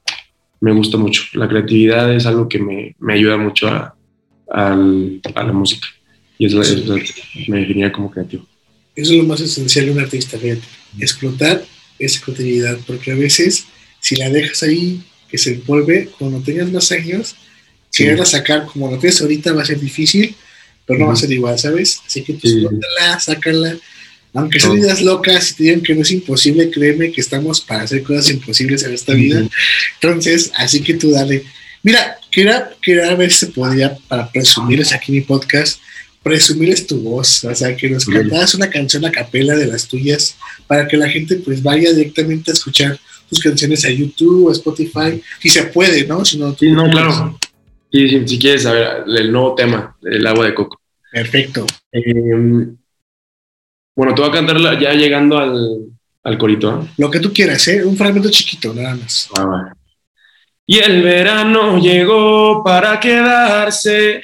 me 0.60 0.72
gusta 0.72 0.96
mucho. 0.96 1.22
La 1.34 1.48
creatividad 1.48 2.12
es 2.12 2.26
algo 2.26 2.48
que 2.48 2.58
me, 2.58 2.94
ayuda 3.12 3.36
mucho 3.36 3.68
a, 3.68 3.94
a 4.50 4.74
la 4.76 5.52
música. 5.52 5.88
Y 6.38 6.46
eso, 6.46 6.58
me 7.48 7.60
definiría 7.60 7.92
como 7.92 8.10
creativo. 8.10 8.46
Eso 8.94 9.12
es 9.12 9.18
lo 9.18 9.24
más 9.24 9.40
esencial 9.40 9.86
de 9.86 9.92
un 9.92 10.00
artista, 10.00 10.38
fíjate. 10.38 10.62
Explotar 10.98 11.64
esa 11.98 12.20
creatividad, 12.20 12.78
porque 12.86 13.12
a 13.12 13.14
veces, 13.14 13.64
si 14.00 14.16
la 14.16 14.28
dejas 14.28 14.62
ahí, 14.62 15.02
que 15.28 15.38
se 15.38 15.54
envuelve, 15.54 16.10
cuando 16.18 16.40
tengas 16.40 16.70
más 16.70 16.92
años, 16.92 17.36
vas 18.16 18.20
a 18.20 18.24
sacar 18.26 18.66
como 18.66 18.90
lo 18.90 18.98
tienes 18.98 19.20
ahorita, 19.20 19.52
va 19.52 19.62
a 19.62 19.66
ser 19.66 19.80
difícil, 19.80 20.34
pero 20.86 20.98
no 20.98 21.06
va 21.06 21.12
a 21.14 21.16
ser 21.16 21.32
igual, 21.32 21.58
¿sabes? 21.58 22.00
Así 22.06 22.22
que 22.22 22.34
tú 22.34 22.48
sí. 22.48 22.66
sácala. 23.20 23.76
Aunque 24.34 24.60
sean 24.60 24.78
ideas 24.78 25.02
locas 25.02 25.50
y 25.50 25.54
te 25.54 25.62
digan 25.64 25.82
que 25.82 25.94
no 25.94 26.02
es 26.02 26.10
imposible, 26.10 26.70
créeme 26.70 27.12
que 27.12 27.20
estamos 27.20 27.60
para 27.60 27.82
hacer 27.82 28.02
cosas 28.02 28.30
imposibles 28.30 28.82
en 28.82 28.94
esta 28.94 29.12
vida. 29.12 29.46
Entonces, 30.00 30.50
así 30.56 30.82
que 30.82 30.94
tú 30.94 31.10
dale. 31.10 31.44
Mira, 31.82 32.18
quería, 32.30 32.70
quería 32.80 33.14
ver 33.14 33.30
si 33.30 33.46
se 33.46 33.46
podía, 33.48 33.94
para 34.08 34.30
presumirles 34.30 34.92
aquí 34.92 35.12
mi 35.12 35.20
podcast, 35.20 35.80
presumirles 36.22 36.86
tu 36.86 37.00
voz, 37.00 37.44
o 37.44 37.54
sea, 37.54 37.76
que 37.76 37.90
nos 37.90 38.04
cantaras 38.04 38.54
una 38.54 38.70
canción 38.70 39.04
a 39.04 39.10
capela 39.10 39.56
de 39.56 39.66
las 39.66 39.88
tuyas 39.88 40.36
para 40.66 40.86
que 40.86 40.96
la 40.96 41.08
gente 41.08 41.36
pues 41.36 41.62
vaya 41.62 41.92
directamente 41.92 42.50
a 42.50 42.54
escuchar 42.54 42.98
tus 43.28 43.40
canciones 43.40 43.84
a 43.84 43.90
YouTube, 43.90 44.48
a 44.48 44.52
Spotify, 44.52 45.22
si 45.40 45.48
se 45.48 45.64
puede, 45.64 46.06
¿no? 46.06 46.24
Si 46.24 46.38
no, 46.38 46.54
sí, 46.54 46.70
no, 46.70 46.88
claro. 46.90 47.38
Y 47.90 48.26
si, 48.26 48.38
quieres 48.38 48.62
saber 48.62 49.04
el 49.06 49.32
nuevo 49.32 49.54
tema, 49.54 49.96
el 50.02 50.26
agua 50.26 50.46
de 50.46 50.54
coco. 50.54 50.80
Perfecto. 51.10 51.66
Em, 51.90 52.76
bueno, 53.94 54.14
te 54.14 54.22
voy 54.22 54.30
a 54.30 54.32
cantar 54.32 54.80
ya 54.80 54.94
llegando 54.94 55.38
al, 55.38 55.92
al 56.22 56.38
corito. 56.38 56.82
¿eh? 56.82 56.88
Lo 56.98 57.10
que 57.10 57.20
tú 57.20 57.32
quieras, 57.32 57.66
¿eh? 57.68 57.84
Un 57.84 57.96
fragmento 57.96 58.30
chiquito, 58.30 58.72
nada 58.72 58.94
más. 58.94 59.28
Ah, 59.36 59.74
y 60.66 60.78
el 60.78 61.02
verano 61.02 61.78
llegó 61.78 62.62
para 62.62 62.98
quedarse 63.00 64.22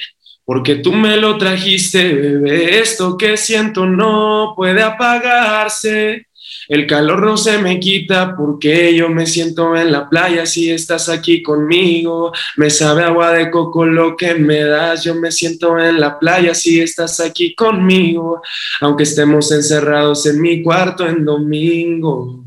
porque 0.49 0.77
tú 0.77 0.93
me 0.93 1.15
lo 1.17 1.37
trajiste, 1.37 2.11
bebé, 2.11 2.79
esto 2.79 3.15
que 3.15 3.37
siento 3.37 3.85
no 3.85 4.53
puede 4.55 4.81
apagarse. 4.81 6.25
El 6.67 6.87
calor 6.87 7.23
no 7.23 7.37
se 7.37 7.59
me 7.59 7.79
quita 7.79 8.35
porque 8.35 8.95
yo 8.95 9.09
me 9.09 9.27
siento 9.27 9.75
en 9.75 9.91
la 9.91 10.09
playa 10.09 10.47
si 10.47 10.71
estás 10.71 11.07
aquí 11.07 11.43
conmigo. 11.43 12.31
Me 12.57 12.71
sabe 12.71 13.03
agua 13.03 13.31
de 13.31 13.51
coco 13.51 13.85
lo 13.85 14.17
que 14.17 14.33
me 14.33 14.63
das. 14.63 15.03
Yo 15.03 15.13
me 15.13 15.31
siento 15.31 15.77
en 15.77 15.99
la 15.99 16.17
playa 16.17 16.55
si 16.55 16.81
estás 16.81 17.19
aquí 17.19 17.53
conmigo. 17.53 18.41
Aunque 18.81 19.03
estemos 19.03 19.51
encerrados 19.51 20.25
en 20.25 20.41
mi 20.41 20.63
cuarto 20.63 21.07
en 21.07 21.25
domingo. 21.25 22.43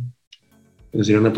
Decir 0.92 1.20
una. 1.20 1.32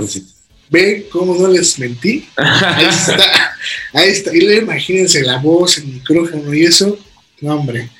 Ve 0.70 1.08
cómo 1.12 1.34
no 1.34 1.48
les 1.48 1.78
mentí. 1.78 2.26
Ahí 2.36 2.86
está. 2.86 3.53
Ahí 3.92 4.10
está. 4.10 4.34
Y 4.34 4.58
imagínense 4.58 5.22
la 5.22 5.38
voz, 5.38 5.78
el 5.78 5.86
micrófono 5.86 6.52
y 6.54 6.64
eso. 6.64 6.98
No, 7.40 7.56
hombre. 7.56 7.90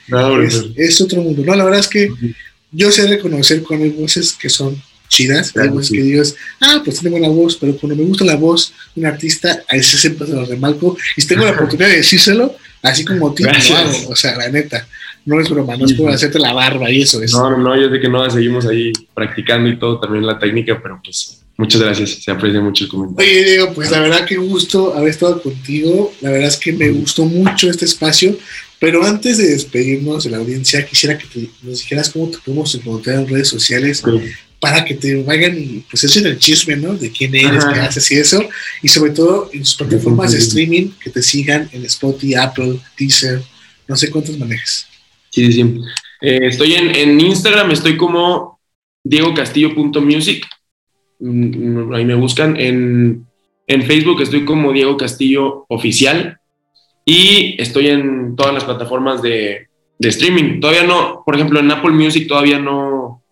es, 0.77 1.01
otro 1.01 1.23
mundo. 1.23 1.43
No, 1.45 1.55
la 1.55 1.65
verdad 1.65 1.81
es 1.81 1.89
que 1.89 2.09
yo 2.71 2.91
sé 2.91 3.07
reconocer 3.07 3.63
cuando 3.63 3.85
hay 3.85 3.91
voces 3.91 4.33
que 4.33 4.49
son 4.49 4.81
chidas. 5.09 5.57
hay 5.57 5.69
voces 5.69 5.91
que 5.91 6.03
digas, 6.03 6.35
ah, 6.61 6.81
pues 6.85 7.01
tengo 7.01 7.19
buena 7.19 7.29
voz, 7.29 7.57
pero 7.57 7.77
cuando 7.77 7.97
me 7.97 8.05
gusta 8.05 8.25
la 8.25 8.37
voz 8.37 8.73
de 8.95 9.03
un 9.03 9.07
artista, 9.07 9.63
ahí 9.69 9.83
se 9.83 9.99
siempre 9.99 10.27
se 10.27 10.33
lo 10.33 10.45
remarco. 10.45 10.97
Y 11.17 11.21
si 11.21 11.29
tengo 11.29 11.45
la 11.45 11.53
oportunidad 11.53 11.89
de 11.89 11.97
decírselo, 11.97 12.57
así 12.83 13.05
como 13.05 13.35
tú, 13.35 13.45
lo 13.45 13.51
hago. 13.51 14.09
O 14.09 14.17
sea, 14.17 14.37
la 14.37 14.49
neta. 14.49 14.87
No 15.27 15.41
es 15.41 15.49
broma, 15.49 15.75
no 15.77 15.87
es 15.87 15.95
por 15.95 16.11
hacerte 16.11 16.39
la 16.39 16.53
barba 16.53 16.91
y 16.91 17.01
eso. 17.01 17.23
Es. 17.23 17.33
No, 17.33 17.51
no, 17.51 17.57
no, 17.57 17.81
yo 17.81 17.89
sé 17.89 17.99
que 17.99 18.09
no, 18.09 18.29
seguimos 18.31 18.67
ahí 18.67 18.93
practicando 19.15 19.71
y 19.71 19.79
todo, 19.79 19.99
también 19.99 20.27
la 20.27 20.39
técnica, 20.39 20.79
pero 20.83 21.01
pues 21.03 21.44
Muchas 21.57 21.81
gracias, 21.81 22.23
se 22.23 22.31
aprecia 22.31 22.61
mucho 22.61 22.85
el 22.85 22.91
comentario. 22.91 23.31
Oye, 23.31 23.45
Diego, 23.45 23.73
pues 23.75 23.91
la 23.91 24.01
verdad 24.01 24.27
que 24.27 24.37
gusto 24.37 24.95
haber 24.95 25.11
estado 25.11 25.41
contigo. 25.41 26.13
La 26.21 26.31
verdad 26.31 26.49
es 26.49 26.57
que 26.57 26.73
me 26.73 26.91
gustó 26.91 27.25
mucho 27.25 27.71
este 27.71 27.85
espacio. 27.85 28.37
Pero 28.81 29.05
antes 29.05 29.39
de 29.39 29.49
despedirnos 29.49 30.25
de 30.25 30.31
la 30.31 30.39
audiencia, 30.39 30.85
quisiera 30.85 31.17
que 31.17 31.49
nos 31.63 31.81
dijeras 31.81 32.11
cómo 32.11 32.29
te 32.29 32.39
podemos 32.39 32.75
encontrar 32.75 33.21
en 33.21 33.29
redes 33.29 33.49
sociales 33.49 34.03
para 34.61 34.85
que 34.85 34.95
te 34.95 35.23
vayan 35.23 35.57
y 35.57 35.85
pues 35.91 36.05
echen 36.05 36.27
el 36.27 36.39
chisme, 36.39 36.77
¿no? 36.77 36.95
De 36.95 37.11
quién 37.11 37.35
eres, 37.35 37.65
qué 37.65 37.81
haces 37.81 38.11
y 38.11 38.17
eso. 38.17 38.47
Y 38.83 38.89
sobre 38.89 39.13
todo 39.13 39.49
en 39.53 39.65
sus 39.65 39.77
plataformas 39.77 40.33
de 40.33 40.39
streaming, 40.39 40.91
que 41.03 41.11
te 41.11 41.23
sigan 41.23 41.69
en 41.73 41.85
Spotify, 41.85 42.35
Apple, 42.35 42.79
Deezer, 42.99 43.43
no 43.87 43.97
sé 43.97 44.11
cuántos 44.11 44.39
manejes. 44.39 44.87
Sí, 45.31 45.47
sí, 45.47 45.53
sí. 45.53 45.75
Eh, 46.21 46.41
estoy 46.43 46.75
en, 46.75 46.95
en, 46.95 47.21
Instagram, 47.21 47.71
estoy 47.71 47.97
como 47.97 48.61
diegocastillo.music. 49.05 50.47
Mm, 51.19 51.93
ahí 51.95 52.05
me 52.05 52.15
buscan. 52.15 52.57
En, 52.57 53.27
en 53.67 53.83
Facebook 53.83 54.23
estoy 54.23 54.45
como 54.45 54.73
Diego 54.73 54.97
Castillo 54.97 55.65
Oficial. 55.69 56.39
Y 57.05 57.61
estoy 57.61 57.89
en 57.89 58.35
todas 58.35 58.55
las 58.55 58.65
plataformas 58.65 59.21
de, 59.21 59.69
de 59.99 60.09
streaming. 60.09 60.61
Todavía 60.61 60.85
no, 60.85 61.23
por 61.25 61.35
ejemplo, 61.35 61.61
en 61.61 61.71
Apple 61.71 61.93
Music 61.93 62.27
todavía 62.29 62.59
no, 62.59 63.23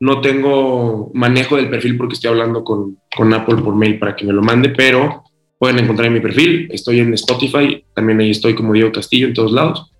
no 0.00 0.20
tengo 0.20 1.10
manejo 1.14 1.56
del 1.56 1.70
perfil 1.70 1.96
porque 1.96 2.14
estoy 2.14 2.30
hablando 2.30 2.62
con, 2.62 2.98
con, 3.16 3.32
Apple 3.32 3.56
por 3.56 3.74
mail 3.74 3.98
para 3.98 4.14
que 4.14 4.24
me 4.24 4.32
lo 4.32 4.42
mande, 4.42 4.70
pero 4.70 5.24
pueden 5.58 5.78
encontrar 5.78 6.06
en 6.06 6.14
mi 6.14 6.20
perfil. 6.20 6.68
Estoy 6.70 7.00
en 7.00 7.14
Spotify, 7.14 7.84
también 7.94 8.20
ahí 8.20 8.30
estoy 8.30 8.54
como 8.54 8.72
Diego 8.72 8.92
Castillo 8.92 9.26
en 9.26 9.34
todos 9.34 9.52
lados. 9.52 9.90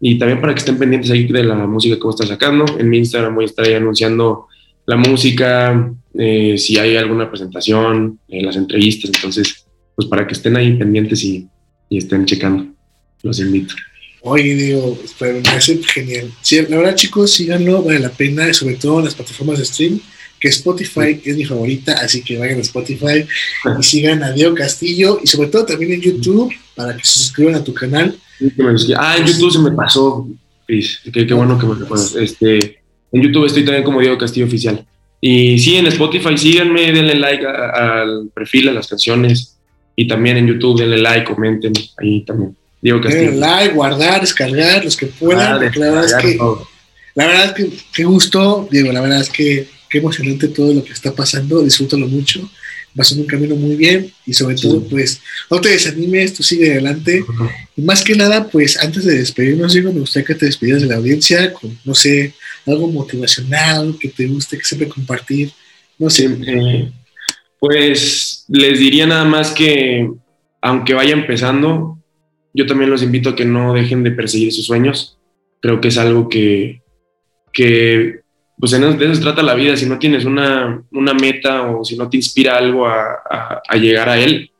Y 0.00 0.18
también 0.18 0.40
para 0.40 0.52
que 0.52 0.58
estén 0.58 0.78
pendientes 0.78 1.10
ahí 1.12 1.26
de 1.26 1.44
la 1.44 1.66
música 1.66 1.94
que 1.94 2.02
voy 2.02 2.10
a 2.10 2.14
estar 2.14 2.26
sacando. 2.26 2.64
En 2.78 2.88
mi 2.88 2.98
Instagram 2.98 3.34
voy 3.34 3.44
a 3.44 3.46
estar 3.46 3.64
ahí 3.64 3.74
anunciando 3.74 4.48
la 4.86 4.96
música, 4.96 5.92
eh, 6.14 6.56
si 6.58 6.78
hay 6.78 6.96
alguna 6.96 7.28
presentación, 7.28 8.18
eh, 8.28 8.42
las 8.42 8.56
entrevistas. 8.56 9.10
Entonces, 9.14 9.66
pues 9.94 10.08
para 10.08 10.26
que 10.26 10.34
estén 10.34 10.56
ahí 10.56 10.74
pendientes 10.74 11.22
y, 11.24 11.48
y 11.88 11.98
estén 11.98 12.24
checando. 12.24 12.66
Los 13.22 13.38
invito. 13.40 13.74
Oye, 14.24 14.54
digo, 14.54 14.98
pero 15.18 15.34
me 15.34 15.42
parece 15.42 15.80
genial. 15.82 16.30
Sí, 16.40 16.60
la 16.68 16.76
verdad, 16.76 16.94
chicos, 16.94 17.32
síganlo, 17.32 17.82
vale 17.82 17.98
la 17.98 18.10
pena, 18.10 18.52
sobre 18.54 18.76
todo 18.76 19.00
en 19.00 19.06
las 19.06 19.14
plataformas 19.14 19.58
de 19.58 19.64
stream, 19.64 20.00
que 20.38 20.48
Spotify 20.48 21.20
es 21.24 21.36
mi 21.36 21.44
favorita, 21.44 21.94
así 21.94 22.22
que 22.22 22.38
vayan 22.38 22.58
a 22.58 22.62
Spotify 22.62 23.26
y 23.78 23.82
sigan 23.82 24.22
a 24.22 24.32
Diego 24.32 24.54
Castillo 24.54 25.20
y 25.22 25.26
sobre 25.26 25.48
todo 25.48 25.66
también 25.66 25.92
en 25.92 26.00
YouTube 26.00 26.52
para 26.76 26.96
que 26.96 27.04
se 27.04 27.18
suscriban 27.18 27.56
a 27.56 27.64
tu 27.64 27.74
canal. 27.74 28.16
Ah, 28.96 29.16
en 29.18 29.26
YouTube 29.26 29.52
se 29.52 29.58
me 29.58 29.72
pasó, 29.72 30.28
Chris. 30.66 31.00
Qué, 31.12 31.24
bueno 31.34 31.58
que 31.58 31.66
me 31.66 31.74
recuerdas. 31.74 32.14
Este, 32.14 32.81
en 33.12 33.22
YouTube 33.22 33.46
estoy 33.46 33.64
también 33.64 33.84
como 33.84 34.00
Diego 34.00 34.18
Castillo 34.18 34.46
Oficial. 34.46 34.84
Y 35.20 35.58
sí, 35.58 35.76
en 35.76 35.86
Spotify 35.86 36.36
síganme, 36.36 36.90
denle 36.92 37.14
like 37.14 37.46
al 37.46 38.28
perfil, 38.34 38.70
a 38.70 38.72
las 38.72 38.88
canciones. 38.88 39.56
Y 39.94 40.08
también 40.08 40.38
en 40.38 40.48
YouTube 40.48 40.80
denle 40.80 40.98
like, 40.98 41.24
comenten 41.24 41.72
ahí 41.98 42.24
también. 42.24 42.56
Diego 42.80 43.00
Castillo. 43.00 43.32
like, 43.32 43.74
guardar, 43.74 44.20
descargar, 44.20 44.84
los 44.84 44.96
que 44.96 45.06
puedan. 45.06 45.60
la, 45.60 45.70
verdad 45.70 46.04
es 46.04 46.14
que, 46.14 46.38
la 47.14 47.26
verdad 47.26 47.44
es 47.44 47.52
que 47.52 47.70
qué 47.94 48.04
gusto, 48.04 48.68
Diego, 48.70 48.90
la 48.90 49.00
verdad 49.00 49.20
es 49.20 49.30
que 49.30 49.68
qué 49.88 49.98
emocionante 49.98 50.48
todo 50.48 50.74
lo 50.74 50.82
que 50.82 50.92
está 50.92 51.14
pasando, 51.14 51.62
disfrútalo 51.62 52.08
mucho, 52.08 52.50
vas 52.94 53.12
en 53.12 53.20
un 53.20 53.26
camino 53.26 53.54
muy 53.54 53.76
bien 53.76 54.10
y 54.26 54.34
sobre 54.34 54.56
todo, 54.56 54.82
pues, 54.88 55.20
no 55.50 55.60
te 55.60 55.68
desanimes, 55.68 56.34
tú 56.34 56.42
sigue 56.42 56.72
adelante. 56.72 57.24
Y 57.76 57.82
más 57.82 58.02
que 58.02 58.16
nada, 58.16 58.48
pues, 58.48 58.76
antes 58.78 59.04
de 59.04 59.18
despedirnos, 59.18 59.72
Diego, 59.72 59.92
me 59.92 60.00
gustaría 60.00 60.26
que 60.26 60.34
te 60.34 60.46
despidieras 60.46 60.82
de 60.82 60.88
la 60.88 60.96
audiencia 60.96 61.52
con, 61.52 61.78
no 61.84 61.94
sé, 61.94 62.34
algo 62.66 62.88
motivacional, 62.88 63.96
que 63.98 64.08
te 64.08 64.26
guste, 64.26 64.58
que 64.58 64.64
siempre 64.64 64.88
compartir, 64.88 65.50
no 65.98 66.10
sé. 66.10 66.36
Eh, 66.46 66.90
pues, 67.58 68.44
les 68.48 68.78
diría 68.78 69.06
nada 69.06 69.24
más 69.24 69.52
que, 69.52 70.10
aunque 70.60 70.94
vaya 70.94 71.12
empezando, 71.12 71.98
yo 72.54 72.66
también 72.66 72.90
los 72.90 73.02
invito 73.02 73.30
a 73.30 73.36
que 73.36 73.44
no 73.44 73.72
dejen 73.74 74.02
de 74.02 74.10
perseguir 74.10 74.52
sus 74.52 74.66
sueños. 74.66 75.18
Creo 75.60 75.80
que 75.80 75.88
es 75.88 75.98
algo 75.98 76.28
que, 76.28 76.82
que 77.52 78.22
pues 78.58 78.72
de 78.72 78.78
eso 78.78 79.14
se 79.14 79.20
trata 79.22 79.42
la 79.42 79.54
vida. 79.54 79.76
Si 79.76 79.86
no 79.86 79.98
tienes 79.98 80.24
una, 80.24 80.82
una 80.92 81.14
meta 81.14 81.62
o 81.62 81.84
si 81.84 81.96
no 81.96 82.08
te 82.08 82.16
inspira 82.16 82.56
algo 82.56 82.86
a, 82.86 83.22
a, 83.68 83.76
llegar 83.76 84.08
a 84.08 84.18
él, 84.18 84.50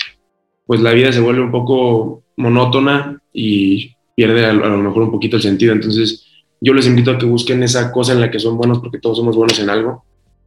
pues 0.66 0.80
la 0.80 0.92
vida 0.92 1.12
se 1.12 1.20
vuelve 1.20 1.42
un 1.42 1.52
poco 1.52 2.24
monótona 2.36 3.20
y 3.32 3.94
pierde 4.16 4.46
a, 4.46 4.52
lo 4.52 4.78
mejor 4.78 5.04
un 5.04 5.10
poquito 5.10 5.36
el 5.36 5.42
sentido. 5.42 5.72
Entonces, 5.72 6.26
yo 6.64 6.72
les 6.75 6.87
invito 6.87 7.11
a 7.11 7.18
que 7.18 7.27
busquen 7.27 7.62
esa 7.64 7.90
cosa 7.90 8.12
en 8.12 8.20
la 8.20 8.31
que 8.31 8.38
son 8.38 8.57
buenos 8.57 8.79
porque 8.79 9.01
todos 9.01 9.18
somos 9.18 9.35
buenos 9.35 9.59
en 9.59 9.68
algo, 9.68 10.05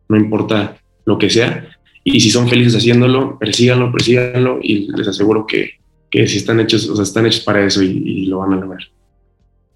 no 0.08 0.16
importa 0.16 0.78
lo 1.04 1.18
que 1.18 1.30
sea. 1.30 1.70
Y 2.06 2.22
si 2.22 2.32
son 2.32 2.48
felices 2.48 2.76
haciéndolo, 2.78 3.38
persíganlo, 3.38 3.92
persíganlo 3.92 4.60
y 4.62 4.90
les 4.96 5.10
aseguro 5.10 5.46
que, 5.46 5.72
que 6.10 6.26
si 6.26 6.38
están 6.38 6.62
hechos, 6.62 6.88
o 6.88 6.96
sea, 6.96 7.04
están 7.04 7.26
hechos 7.26 7.42
para 7.42 7.66
eso 7.66 7.84
y, 7.84 8.28
lo 8.28 8.40
van 8.40 8.54
a 8.54 8.56
lograr. 8.56 8.82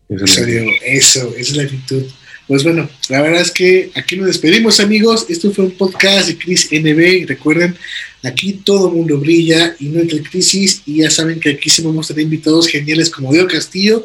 Eso, 0.08 0.24
eso, 0.26 1.34
esa 1.36 1.38
es 1.38 1.56
la 1.58 1.64
actitud. 1.64 2.04
Pues 2.50 2.64
bueno, 2.64 2.90
la 3.10 3.22
verdad 3.22 3.42
es 3.42 3.52
que 3.52 3.92
aquí 3.94 4.18
nos 4.18 4.26
despedimos, 4.26 4.80
amigos. 4.80 5.28
Esto 5.30 5.52
fue 5.52 5.66
un 5.66 5.72
podcast 5.72 6.30
de 6.30 6.36
Cris 6.36 6.68
NB. 6.72 7.28
Recuerden, 7.28 7.76
aquí 8.24 8.54
todo 8.54 8.90
el 8.90 8.96
mundo 8.96 9.20
brilla 9.20 9.76
y 9.80 9.90
no 9.90 10.00
entra 10.00 10.18
crisis. 10.28 10.82
Y 10.88 11.04
ya 11.04 11.12
saben 11.12 11.40
que 11.40 11.52
aquí 11.52 11.70
se 11.70 11.84
vamos 11.84 12.10
a 12.10 12.16
tener 12.16 12.24
invitados 12.24 12.66
geniales 12.66 13.12
como 13.12 13.32
Diego 13.32 13.48
Castillo. 13.48 14.04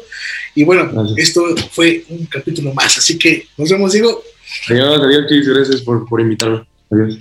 Y 0.53 0.63
bueno, 0.63 0.91
esto 1.17 1.43
fue 1.71 2.05
un 2.07 2.27
capítulo 2.27 2.71
más. 2.71 2.99
Así 2.99 3.17
que 3.17 3.47
nos 3.57 3.67
vemos, 3.67 3.93
Diego. 3.93 4.23
Adiós, 4.69 5.01
adiós, 5.01 5.25
Cris. 5.27 5.47
Gracias 5.47 5.81
por, 5.81 6.07
por 6.07 6.21
invitarme. 6.21 6.67
Adiós. 6.91 7.17